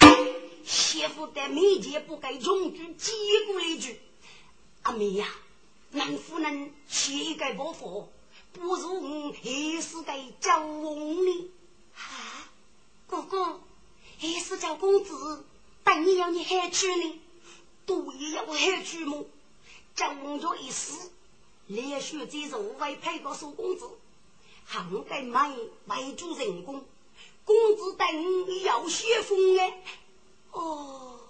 [0.64, 3.12] 媳妇在面前不该用句接
[3.46, 4.00] 过来句，
[4.82, 5.28] 阿妹呀，
[5.92, 8.06] 能不能切个包袱？
[8.52, 11.50] 不如还是该叫翁呢？
[11.94, 12.50] 啊，
[13.06, 13.60] 哥哥，
[14.18, 15.44] 还是叫公子，
[15.84, 17.20] 但你要你害去呢？
[17.86, 19.24] 多也要害去么？
[19.94, 21.12] 叫翁着一死，
[21.68, 23.88] 连续这种为配个苏公子，
[24.64, 26.84] 还该买买主人工，
[27.46, 28.06] 公子等
[28.64, 29.82] 要学风哎。
[30.50, 31.20] 哦，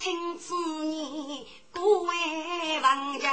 [0.00, 0.52] 听此
[0.84, 3.28] 言，各位王人。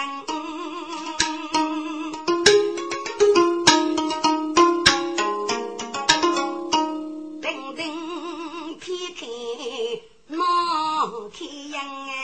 [11.38, 11.76] 开阳
[12.08, 12.15] 哎，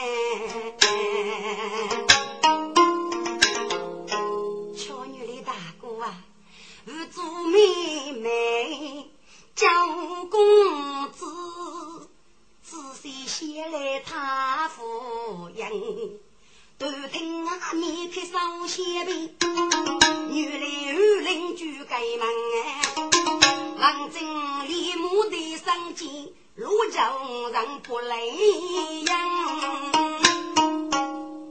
[26.02, 26.34] 的生计。
[26.54, 28.28] 路上人不累
[29.04, 29.14] 呀，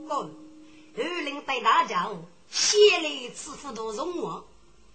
[0.10, 0.30] 哦，
[0.96, 2.18] 二林对大叫，
[2.52, 4.46] 先来吃糊涂容我，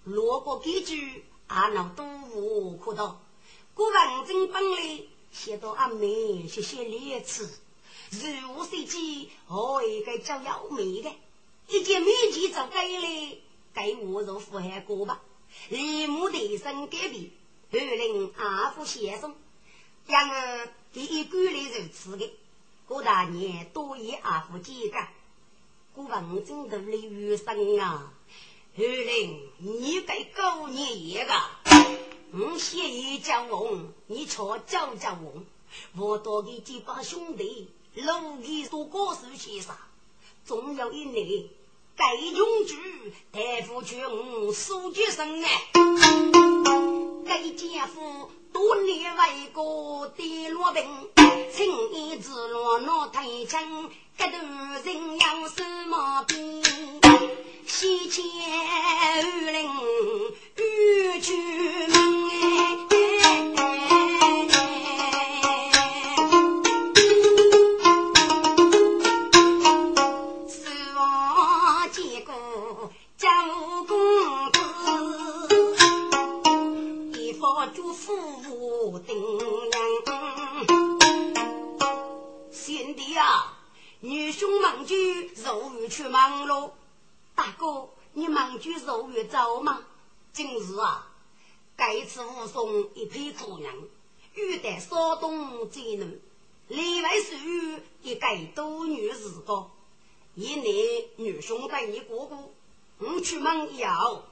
[0.05, 2.05] 路过几句，阿闹都
[2.37, 3.21] 无可道。
[3.75, 5.01] 古文真本来
[5.33, 7.59] 写到阿妹谢谢烈次，
[8.13, 11.11] 如无设计，何一个叫幺妹的？
[11.67, 13.39] 一件美件就给了，
[13.75, 15.21] 给我入富汉过吧。
[15.69, 17.33] 李母的身改变，
[17.73, 19.35] 二林阿父先生。
[20.09, 22.33] 然而，第一管理如此的，
[22.87, 24.97] 郭大年多以阿福几个，
[25.97, 28.13] 郭文正都来余生啊！
[28.77, 31.35] 二林，你该高年一个，
[32.33, 35.43] 我先一交往，你瞧教教我，
[35.97, 39.75] 我多给几把兄弟，努力做高手先生，
[40.45, 41.49] 总有一年
[41.97, 42.77] 该永居
[43.33, 45.51] 大夫劝我书记生哎，
[47.27, 48.31] 该姐夫。
[48.57, 50.83] 多年为国的罗宾，
[51.53, 54.43] 青衣之路闹太清，这段
[54.83, 56.63] 人要什么兵？
[57.67, 59.21] 西迁二
[59.53, 59.71] 陵
[60.57, 61.37] 玉居
[61.89, 62.96] 门
[101.77, 102.37] 女兄带你哥哥，
[102.99, 104.23] 我去忙要，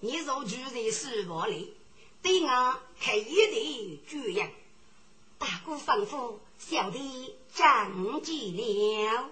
[0.00, 1.74] 你若住在书房里，
[2.22, 4.48] 对我开一的主样。
[5.38, 9.30] 大哥吩咐，小弟张记了。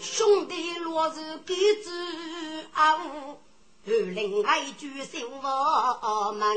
[0.00, 3.38] 兄弟若是给子阿五，
[3.86, 6.56] 二另外句小我们，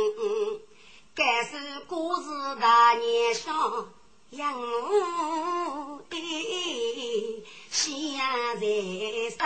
[1.13, 3.93] 该是故事大年上，
[4.38, 7.86] 养我的下
[8.55, 8.61] 在
[9.29, 9.39] 生。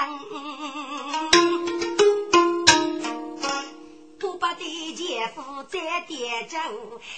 [4.18, 6.58] 不把的姐夫再点着，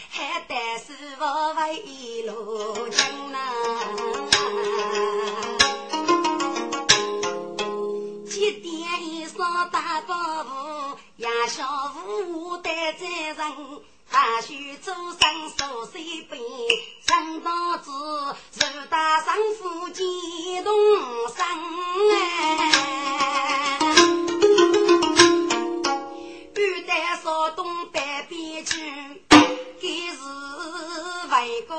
[0.10, 3.40] 还得是我为路江呐。
[8.26, 11.94] 几点一上大宝杨小
[12.28, 13.36] 五带在人。
[14.12, 16.38] 大须祖上手水杯，
[17.08, 17.90] 陈道子
[18.52, 20.74] 受大丈夫激动
[21.30, 21.46] 身
[22.12, 23.80] 哎，
[26.56, 29.24] 欲带少东北边去，
[29.80, 30.18] 给是
[31.32, 31.74] 为个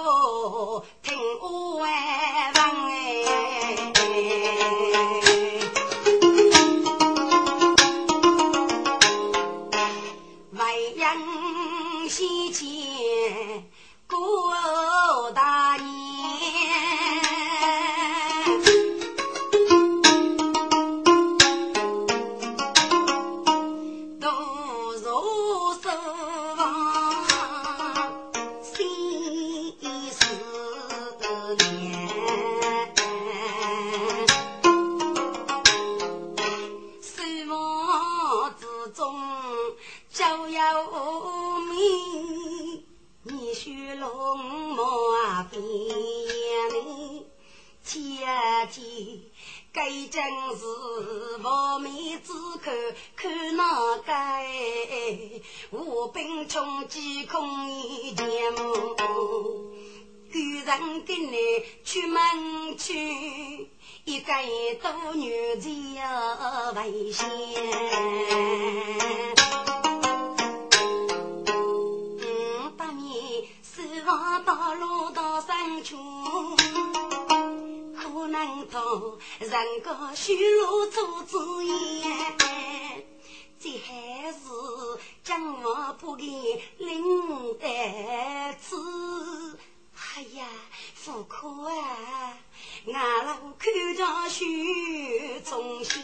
[1.03, 3.62] 听我问哎，
[80.23, 81.75] 修路做子言，
[83.59, 84.39] 这还是
[85.25, 86.25] 将我不给
[86.79, 89.59] 领得子。
[90.15, 90.47] 哎呀，
[91.05, 92.39] 苦苦啊！
[92.87, 94.45] 俺老看着雪
[95.41, 96.01] 中仙，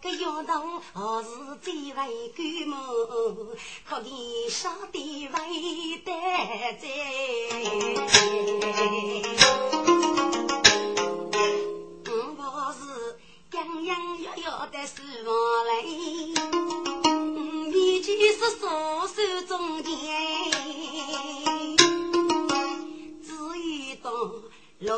[0.00, 1.28] 个丫头何时
[1.60, 2.78] 再会归门？
[3.86, 6.10] 可怜小弟为得
[6.80, 6.88] 在。
[13.86, 15.30] 洋洋摇摇的书房
[15.70, 16.34] 里，
[17.70, 19.14] 面前是双手
[19.46, 19.94] 中间，
[23.22, 24.10] 只有到
[24.80, 24.90] 龙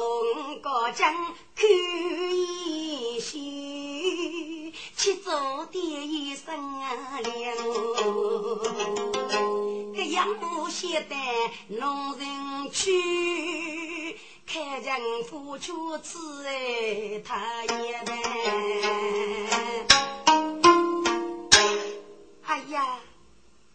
[0.62, 1.14] 高江
[1.54, 1.68] 看
[2.34, 3.36] 一宿，
[4.96, 7.56] 七早点一声亮，
[9.92, 11.14] 个杨木写的
[11.76, 13.97] 农人去。
[14.50, 15.72] 开见夫妻
[16.02, 18.18] 子哎，他也难。
[22.46, 22.98] 哎呀，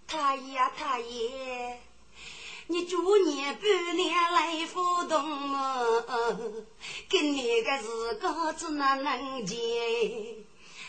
[0.08, 1.80] 他爷他爷，
[2.66, 6.04] 你逐年半年来互动么？
[7.08, 9.60] 跟你个自个子哪能见？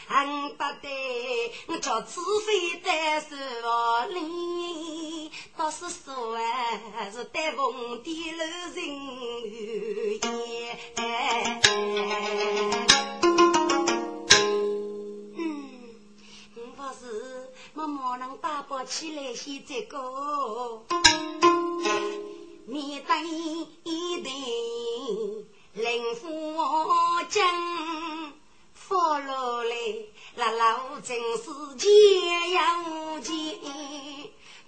[0.08, 3.34] 俺不得，我叫子妃在手
[4.10, 8.44] 里，倒是说啊，是带风的老
[8.74, 8.76] 人
[10.20, 11.60] 言。
[15.36, 15.38] 嗯，
[16.54, 20.82] 我不是，我马上打包起来先这个，
[22.66, 23.22] 面对
[23.84, 24.30] 一对
[25.72, 27.42] 灵火将。
[28.94, 33.34] 佛罗嘞，那老真是见呀无见，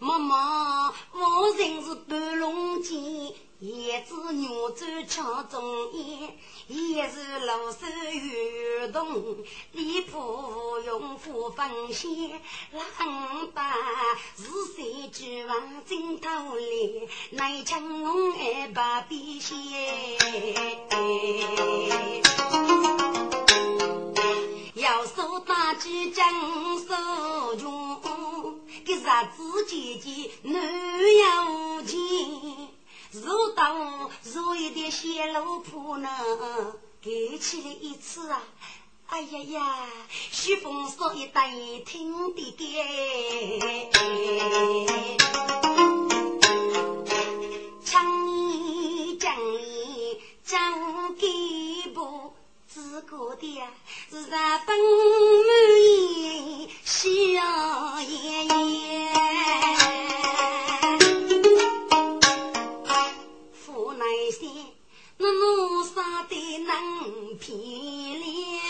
[0.00, 3.00] 妈妈，我真是半龙见，
[3.60, 9.36] 叶子女走抢中烟，也是老手运动，
[9.70, 13.76] 离谱用虎分线，狼把
[14.36, 14.42] 是
[14.74, 19.54] 谁指望镜头里，内枪我爱把笔写。
[24.76, 26.22] 要说大计真
[26.86, 30.62] 手穷，给日子姐姐难
[31.00, 31.98] 有钱。
[33.10, 36.10] 如到如一点泄露铺呢，
[37.00, 38.42] 给起来一次啊！
[39.06, 41.50] 哎呀呀，徐风说一带
[41.86, 43.88] 听的给，
[47.82, 51.26] 唱你讲你讲给
[51.94, 52.35] 不？
[52.96, 53.60] 自个的
[54.08, 54.74] 是日本
[55.44, 55.50] 满
[55.84, 56.94] 眼笑
[58.00, 59.12] 颜颜，
[63.52, 64.48] 府内些
[65.18, 67.54] 那路上的能骗
[68.18, 68.62] 脸，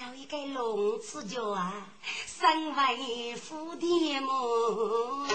[0.00, 1.86] 要一个龙子叫啊，
[2.26, 5.26] 身为府的么？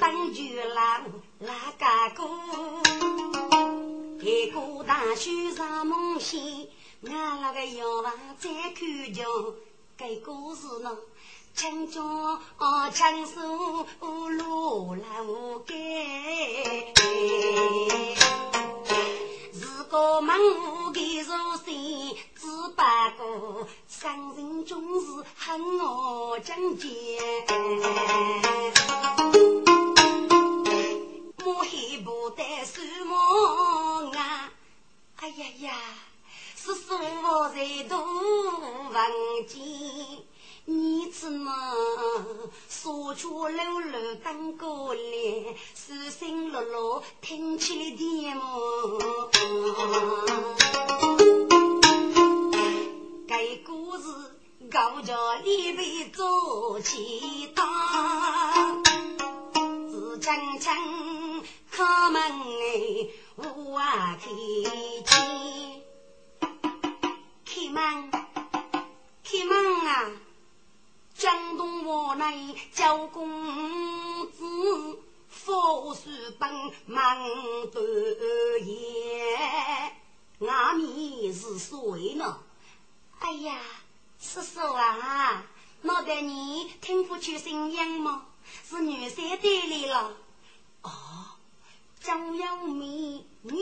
[0.00, 1.02] 当局老
[1.38, 1.86] 那个
[2.16, 2.26] 哥。
[4.26, 6.68] 一个大树上梦醒，
[7.04, 9.22] 俺那个药房在看叫
[9.96, 10.90] 给故事呢，
[11.54, 12.40] 请将
[12.92, 13.86] 枪手
[14.30, 15.74] 落楼盖。
[19.52, 21.32] 如果盲目的入
[21.64, 22.82] 心，只不
[23.16, 25.06] 过伤人总是
[25.36, 26.90] 恨我讲奸。
[31.46, 33.14] 我还不得什么？
[34.16, 34.50] 啊？
[35.18, 35.72] 哎呀呀！
[36.56, 37.94] 是说我在度
[38.92, 39.06] 房
[39.46, 39.62] 间，
[40.64, 41.52] 你怎么
[42.68, 45.00] 说出溜溜当过来，
[45.72, 49.30] 私心落落听起来甜么？
[53.28, 54.02] 该故事
[54.68, 58.82] 高家里边做起当，
[60.16, 63.78] 是真正开门哎，我
[64.18, 64.30] 开
[65.04, 65.82] 见。
[67.44, 70.10] 开门，开门啊！
[71.14, 74.98] 江东我内叫公子，
[75.28, 76.50] 富士本
[76.86, 77.18] 忙
[77.70, 79.36] 得也，
[80.38, 82.40] 外面是谁呢？
[83.18, 83.58] 哎呀，
[84.18, 85.44] 叔叔啊，
[85.82, 88.25] 我带你听不出声音吗？
[88.68, 90.16] 是女婿带来了。
[90.82, 90.90] 哦，
[92.00, 93.52] 张耀明，你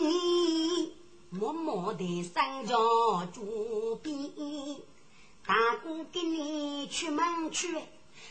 [0.00, 0.92] 你。
[1.30, 2.76] 默默地上着
[3.32, 4.32] 竹鞭，
[5.46, 7.68] 大哥给你出门去，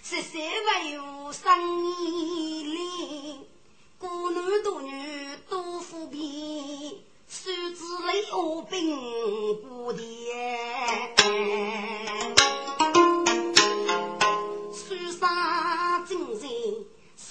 [0.03, 3.39] 十三万有生意哩，
[3.97, 6.21] 孤男独女多富便，
[7.29, 11.15] 手指里有兵不甜，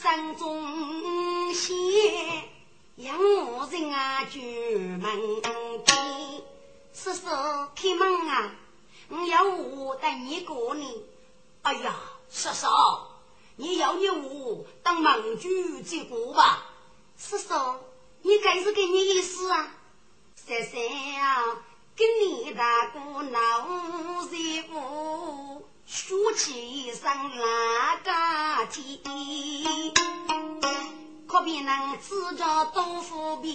[0.08, 1.76] 山中仙。
[2.96, 4.40] 杨某人啊，举
[4.78, 5.42] 门
[5.84, 6.40] 开，
[6.94, 7.26] 叔叔
[7.76, 8.52] 开门啊！
[9.10, 10.90] 我要我带你过年。
[11.60, 11.94] 哎呀，
[12.30, 12.66] 叔叔，
[13.56, 16.64] 你要你我当门主结过吧？
[17.18, 17.54] 叔叔，
[18.22, 19.74] 你该是给你意思啊？
[20.36, 20.80] 三三
[21.20, 21.62] 啊，
[21.94, 23.68] 跟你大哥闹
[24.30, 28.10] 热乎，说起一声哪个
[28.70, 29.02] 天？
[31.26, 33.54] 可别能自着多富便，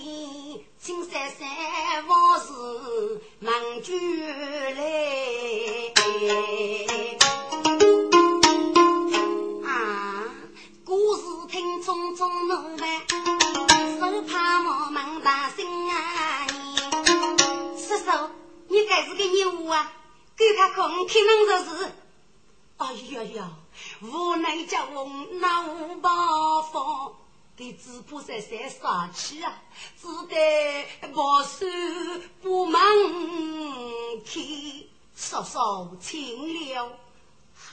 [0.80, 1.48] 金山山
[2.08, 3.96] 往事梦中
[4.74, 5.94] 来。
[9.64, 10.26] 啊，
[10.84, 12.82] 故事听匆匆弄完，
[14.00, 16.48] 手怕我忙大心啊！
[17.78, 18.10] 叔叔，
[18.70, 19.94] 你该是个人物啊，
[20.36, 21.94] 给他空开门做事。
[22.78, 23.52] 哎呀呀，
[24.02, 25.06] 无奈叫我
[25.40, 27.14] 闹八方。
[27.56, 29.62] 给子婆在山杀气啊，
[30.02, 31.68] 只得保守
[32.42, 32.82] 不忙
[34.26, 36.98] 去，叔叔请了。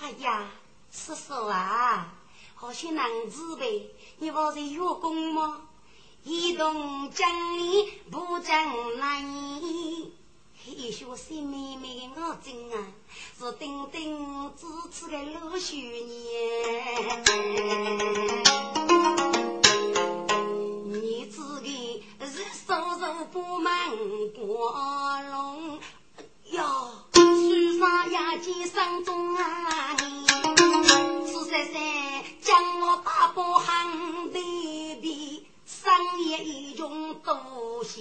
[0.03, 0.51] 哎呀，
[0.93, 2.13] 叔叔啊，
[2.55, 3.89] 好些男子呗，
[4.19, 5.63] 你不是有功吗？
[6.25, 9.25] 一动将你不将来，
[10.67, 12.93] 一学些妹妹的我真啊，
[13.39, 16.11] 是顶顶支持的老学年。
[22.67, 23.75] 手手不满
[24.31, 24.71] 过
[25.31, 25.81] 龙
[26.53, 26.63] 哟，
[27.13, 29.97] 书上也见生中啊，
[31.27, 31.83] 四三三
[32.41, 34.39] 将我大伯喊得
[35.03, 38.01] 比商业一种多些，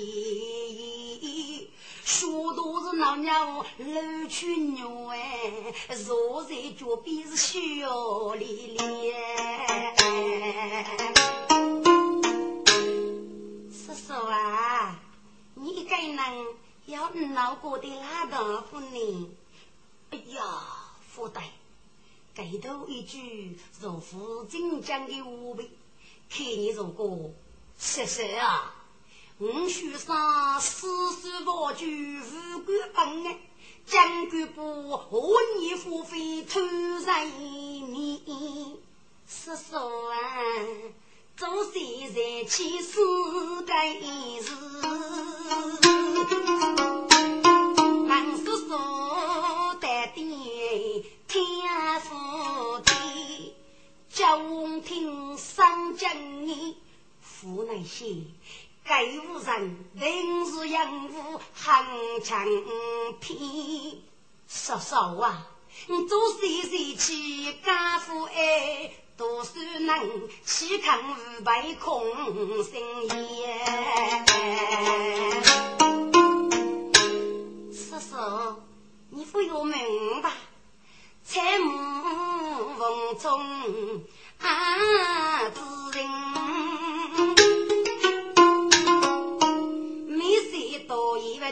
[2.10, 5.72] 说都是老娘老去牛哎，
[6.03, 9.14] 坐在脚边是笑咧咧。
[13.72, 14.99] 叔叔啊，
[15.53, 16.18] 你一个人
[16.88, 19.30] 要闹过的哪个妇呢？
[20.10, 20.41] 哎呀，
[21.07, 21.43] 福袋，
[22.34, 25.70] 给头一句如父亲讲的话呗。
[26.28, 27.32] 看你如果
[27.78, 28.74] 谢谢啊，
[29.41, 33.37] 我许上四十万句无官本啊，
[33.85, 37.31] 将军不和你付费偷人
[37.89, 38.21] 你，
[39.25, 40.17] 叔叔啊。
[41.37, 42.99] 做谁在起世
[43.65, 43.93] 该
[44.41, 44.51] 事，
[48.09, 48.67] 王叔叔
[49.79, 50.27] 带点
[51.29, 53.53] 天福地，
[54.09, 56.75] 叫我听三讲你
[57.23, 58.17] 湖南些
[58.89, 61.85] 该无人临时养父行
[62.23, 62.43] 长
[63.19, 63.37] 篇，
[64.47, 65.45] 叔叔啊，
[65.85, 68.91] 你做谁在起家父哎？
[69.15, 72.03] 读书能岂肯无白空
[72.63, 72.83] 心
[73.37, 74.25] 言？
[77.71, 78.15] 叔叔，
[79.11, 80.31] 你不要明白，
[81.23, 84.03] 彩幕风中
[84.39, 85.51] 啊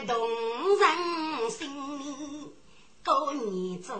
[0.06, 0.28] 动
[0.78, 2.52] 人心，
[3.04, 3.98] 过年中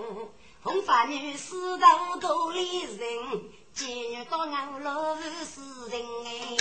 [0.62, 2.98] 红发女士到多里人。
[3.74, 6.56] 今日到俺老是人哎，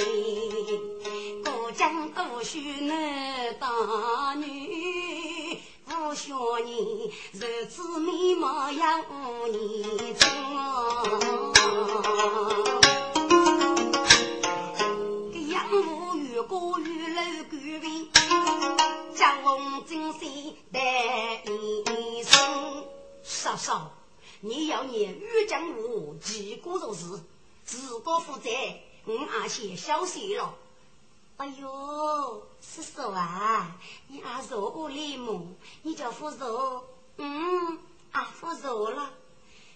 [1.43, 6.33] 过江过水难当女，不学
[6.63, 10.29] 你日子美貌要五年真
[19.18, 20.22] 江红金山
[20.72, 22.86] 带一生，
[23.24, 23.91] 嫂嫂。
[24.41, 27.20] 你要念玉江路，几个如是，
[27.65, 28.51] 自个负责，
[29.05, 30.53] 我阿些消息了。
[31.38, 33.76] 哎呦，叔叔啊，
[34.07, 35.41] 你阿说我礼貌，
[35.82, 36.84] 你就负责。
[37.18, 37.80] 嗯，
[38.11, 39.11] 阿负责了。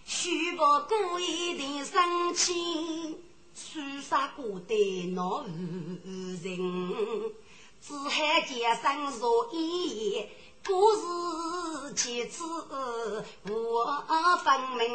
[0.05, 3.17] 许不故意的生气，
[3.55, 5.47] 书杀过的那无
[6.43, 7.31] 人，
[7.81, 10.29] 只喊街上说一言。
[10.63, 12.43] 故事其次
[13.49, 14.05] 我
[14.43, 14.87] 分明，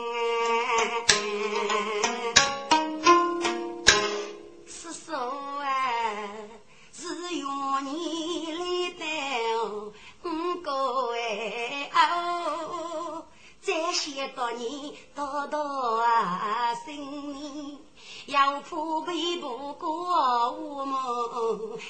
[18.46, 20.96] 要破背不过我们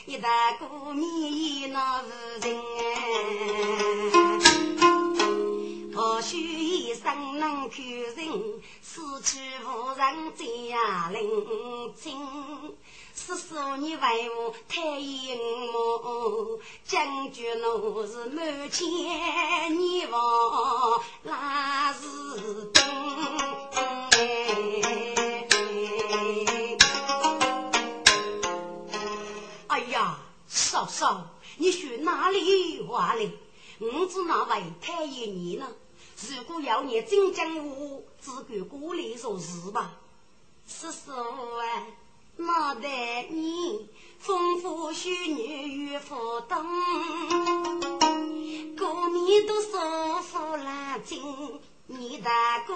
[0.07, 2.09] 一大过年那是
[2.41, 2.57] 人。
[5.95, 8.15] 或许一生能看人，
[8.81, 10.45] 死去无人再
[11.11, 12.27] 领情。
[13.15, 18.87] 是说你为我太隐瞒，将军我是满千
[19.77, 22.01] 年望，那是
[22.73, 22.83] 真。
[30.97, 31.27] 嫂，
[31.59, 33.31] 你去哪里话嘞？
[33.79, 35.69] 我只那位太爷你呢？
[36.23, 39.93] 如果要你真讲我，只管过来做事吧。
[40.67, 41.87] 叔叔啊，
[42.37, 42.89] 那得
[43.29, 46.65] 你丰富许女与福东，
[48.79, 52.75] 过年都收福拉金，你大哥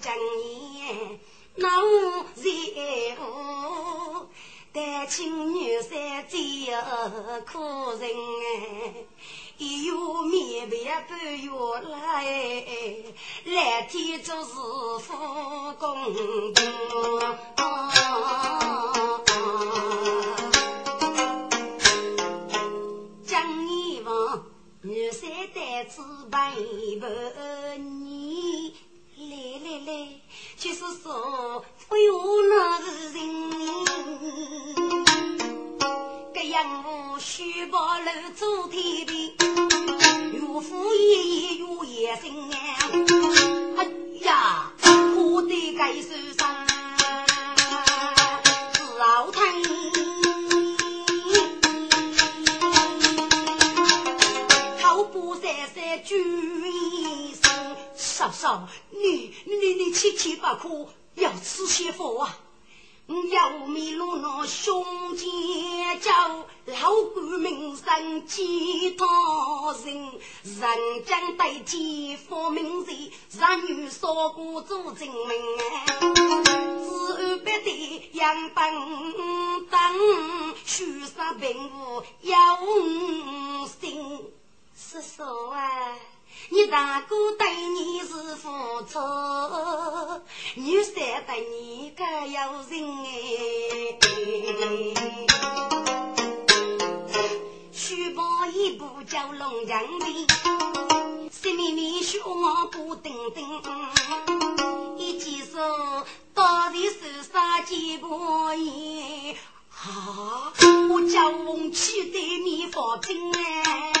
[0.00, 1.18] 讲言，
[1.56, 4.28] 那我在乎。
[4.78, 6.38] 单亲女婿最
[7.44, 7.58] 可
[7.96, 8.08] 人
[8.44, 9.04] 哎，
[9.56, 9.92] 一月
[10.30, 10.76] 面白
[11.08, 11.50] 半月
[11.90, 11.92] 来，
[13.44, 14.52] 蓝天做事
[15.00, 15.08] 富
[15.80, 16.94] 公公。
[23.26, 24.46] 江一房
[24.82, 26.54] 女婿带子伴
[27.00, 28.76] 伴你，
[29.16, 29.90] 来来来，
[30.56, 33.18] 就是说不用那个人。
[38.08, 39.34] 楼做天地，
[40.32, 42.50] 岳父爷爷岳爷生
[43.76, 43.84] 哎
[44.22, 44.72] 呀，
[45.14, 46.66] 我的该受伤，
[48.72, 49.40] 是老太，
[54.80, 56.18] 头不三三举
[56.70, 62.38] 一声，嫂嫂，你你你千千不可要吃些佛啊！
[63.08, 66.12] 要迷路那胸前叫
[66.66, 69.06] 老官名声几多
[69.82, 70.12] 人，
[70.44, 72.92] 人将代替发名字，
[73.38, 75.26] 让女说过做证明。
[76.86, 78.74] 自别的杨本
[79.70, 82.58] 等，虚杀贫妇要
[83.80, 84.30] 心，
[84.76, 85.96] 是说啊。
[86.50, 88.48] 你大哥对你是付
[88.84, 88.98] 出，
[90.54, 90.94] 女婿
[91.26, 93.08] 对你可有情哎。
[97.72, 100.26] 书包一部叫龙江的，
[101.30, 103.44] 心里面说我不等等，
[104.96, 109.36] 一记说到底是啥几波言？
[109.70, 110.52] 啊，
[110.90, 113.92] 我叫翁去对你发兵哎。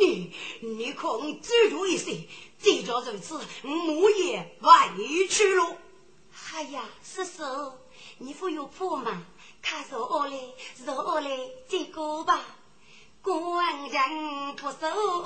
[0.00, 2.26] 你你可走住一些，
[2.58, 5.76] 既然如此，我也委屈了。
[6.52, 7.72] 哎呀，叔叔，
[8.18, 9.24] 你不有破吗？
[9.62, 10.36] 看着我来，
[10.84, 11.28] 着我来，
[11.68, 12.40] 再过吧。
[13.22, 15.24] 官人不守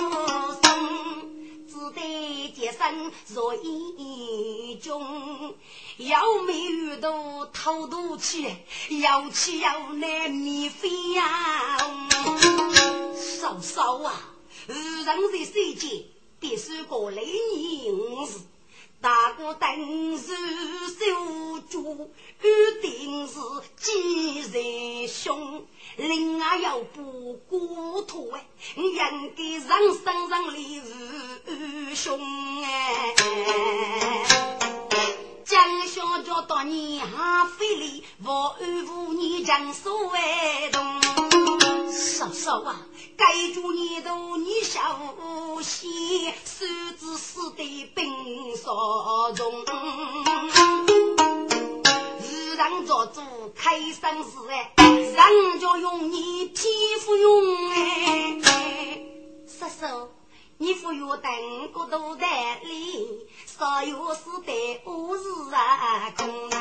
[0.61, 5.55] 身，只得洁身若一中。
[5.99, 8.53] 要没遇到偷渡去，
[9.01, 11.79] 要去要来免费呀。
[13.45, 14.23] 嫂嫂啊，
[14.67, 16.03] 人在世间，
[16.41, 18.39] 必须过来年事。
[19.03, 20.35] 大哥等是
[20.89, 22.11] 守住，
[22.43, 23.35] 一定是
[23.77, 25.67] 几人凶。
[25.99, 32.19] 另外要不过头哎，应该让身上里是凶
[32.65, 33.15] 哎。
[35.45, 41.34] 江小叫当年还费力，我安抚你将所为动。
[41.95, 42.87] 嫂嫂啊，
[43.17, 44.81] 该住你都你小
[45.63, 46.67] 心，手
[46.99, 49.65] 指死的冰霜中。
[52.21, 53.21] 日常做主
[53.55, 56.69] 开生事哎，人家用你皮
[57.01, 58.41] 肤用哎，
[59.47, 60.09] 叔叔。
[60.57, 61.33] 你不要等
[61.73, 63.09] 过都在里，
[63.45, 65.25] 少有事得我是
[65.55, 66.57] 啊空啊。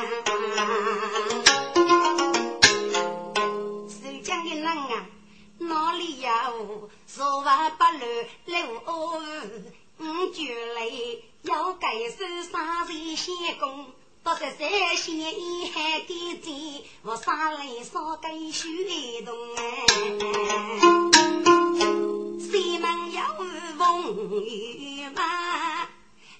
[3.88, 5.06] 谁讲的人啊？
[5.68, 6.90] 哪里有？
[7.06, 8.00] 说话不乱
[8.46, 8.82] 六
[9.98, 10.90] 五句来
[11.42, 13.86] 要改手三岁先功，
[14.22, 18.68] 到十三先一海的钱，我三来少改修
[19.24, 19.86] 动哎。
[22.40, 23.20] 西门有
[23.78, 25.88] 风雨马，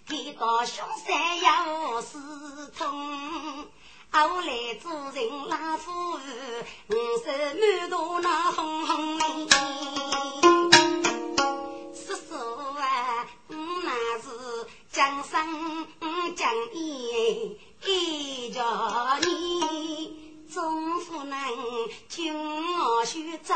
[0.09, 3.66] 天到凶山有死通。
[4.15, 6.95] 后来主人拉夫，五
[7.25, 7.27] 十
[7.59, 9.57] 满肚那红红的。
[11.93, 12.37] 叔叔
[12.79, 14.29] 啊，那是
[14.93, 15.45] 江山
[16.37, 18.62] 江义，一叫
[19.19, 20.23] 你。
[20.49, 21.37] 总不能
[22.09, 23.53] 听我去走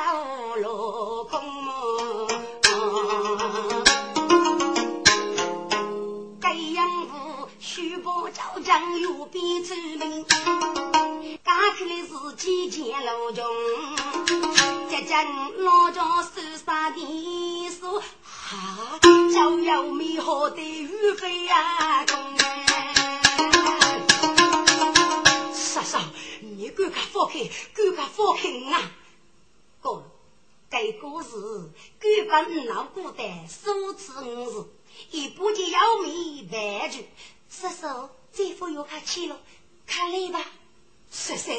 [0.56, 1.40] 路公，
[15.18, 22.38] 家家老家手上的书，哈，就有美好的雨飞呀，公。
[26.40, 27.40] 你赶快放开，
[27.74, 28.90] 赶快放开啊！
[29.80, 30.04] 哥，
[30.70, 31.30] 该故事
[31.98, 34.72] 根本老孤单，数次五次，
[35.10, 37.08] 一步就要命万句。
[37.50, 39.40] 叔叔，这副又开去了，
[39.84, 40.44] 看来吧。
[41.10, 41.56] 十三，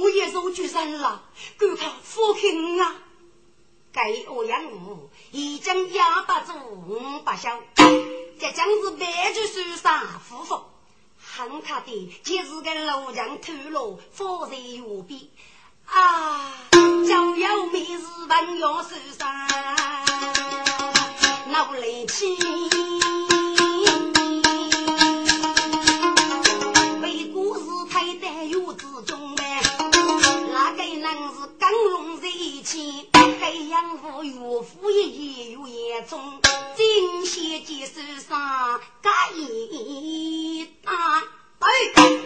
[0.00, 1.22] 我也入局人了，
[1.58, 2.40] 赶快放开
[2.84, 2.94] 啊！
[3.92, 7.58] 该欧阳武已经压不住五百笑，
[8.38, 10.62] 这将是万句书上夫妇。
[11.18, 15.20] 很他的，就是个路强透露，发财无边
[15.86, 16.52] 啊！
[16.72, 17.98] 就有每日
[18.28, 19.48] 朋友受伤，
[21.48, 22.36] 闹来气，
[31.12, 34.32] 那个人是刚龙在一起，该养父岳
[34.62, 36.40] 父也也有严重。
[36.76, 40.92] 金线结手上，盖一打。
[41.58, 41.68] 哎，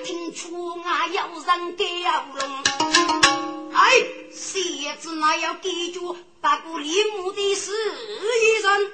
[0.05, 1.87] 听出俺要人雕
[2.35, 3.73] 龙。
[3.73, 3.91] 哎，
[4.31, 8.93] 鞋子那要记住，八股立木的是一人。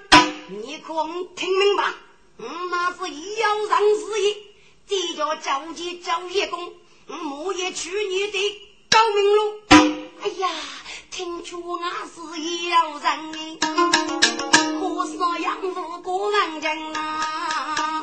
[0.62, 0.94] 你可
[1.34, 1.92] 听明白？
[2.38, 2.98] 嗯，那是
[3.40, 4.36] 要人之意，
[4.86, 6.74] 这叫召集招业工，
[7.08, 9.60] 莫也取你的高明路。
[10.20, 10.48] 哎呀，
[11.10, 12.20] 听出俺是
[12.68, 13.58] 要人。
[14.82, 18.02] 我说养父过门人啊，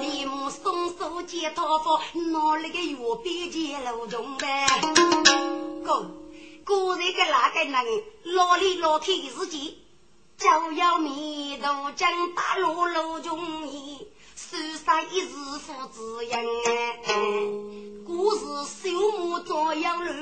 [0.00, 4.66] 李母松手接桃花，哪里个月边接路中呗？
[5.84, 6.10] 哥，
[6.64, 9.84] 果然个那个人老里老去自己，
[10.38, 13.95] 就要面都将大路路中意，
[14.48, 15.26] 手上一日
[15.58, 16.36] 父子人，
[18.04, 20.12] 故事修木照样路。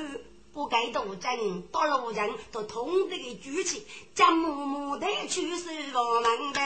[0.51, 6.59] 不该斗争，到路人都痛得举起，将默默的去守我们的，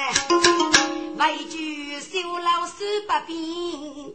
[1.17, 4.13] 为救修老师不便，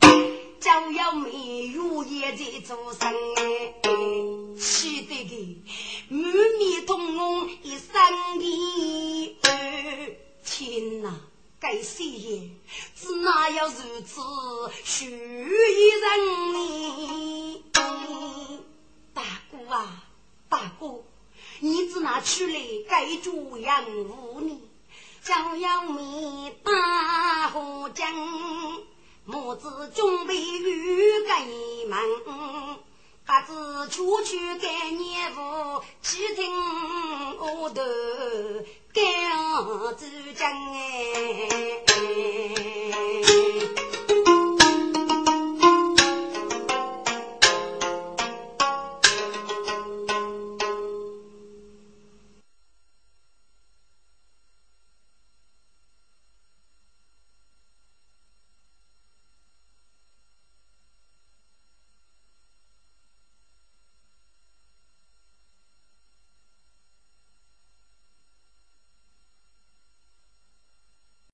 [0.60, 3.74] 就要没有也在做生哎，
[4.58, 5.34] 气得个
[6.08, 7.92] 满面通红一生
[8.38, 9.36] 的
[10.44, 11.20] 天哪，
[11.64, 12.50] 该谁也
[12.94, 14.20] 只哪有如此
[14.84, 17.64] 虚一人呢？
[19.14, 20.04] 大哥啊，
[20.50, 21.02] 大哥，
[21.60, 24.60] 你只拿出来盖住养父呢？
[25.22, 28.12] 就要米大河江，
[29.24, 31.46] 母子准备与盖
[31.88, 32.78] 门，
[33.24, 36.54] 孩子出去盖年户，去听
[37.38, 40.06] 我的给我主
[40.38, 41.74] 张哎。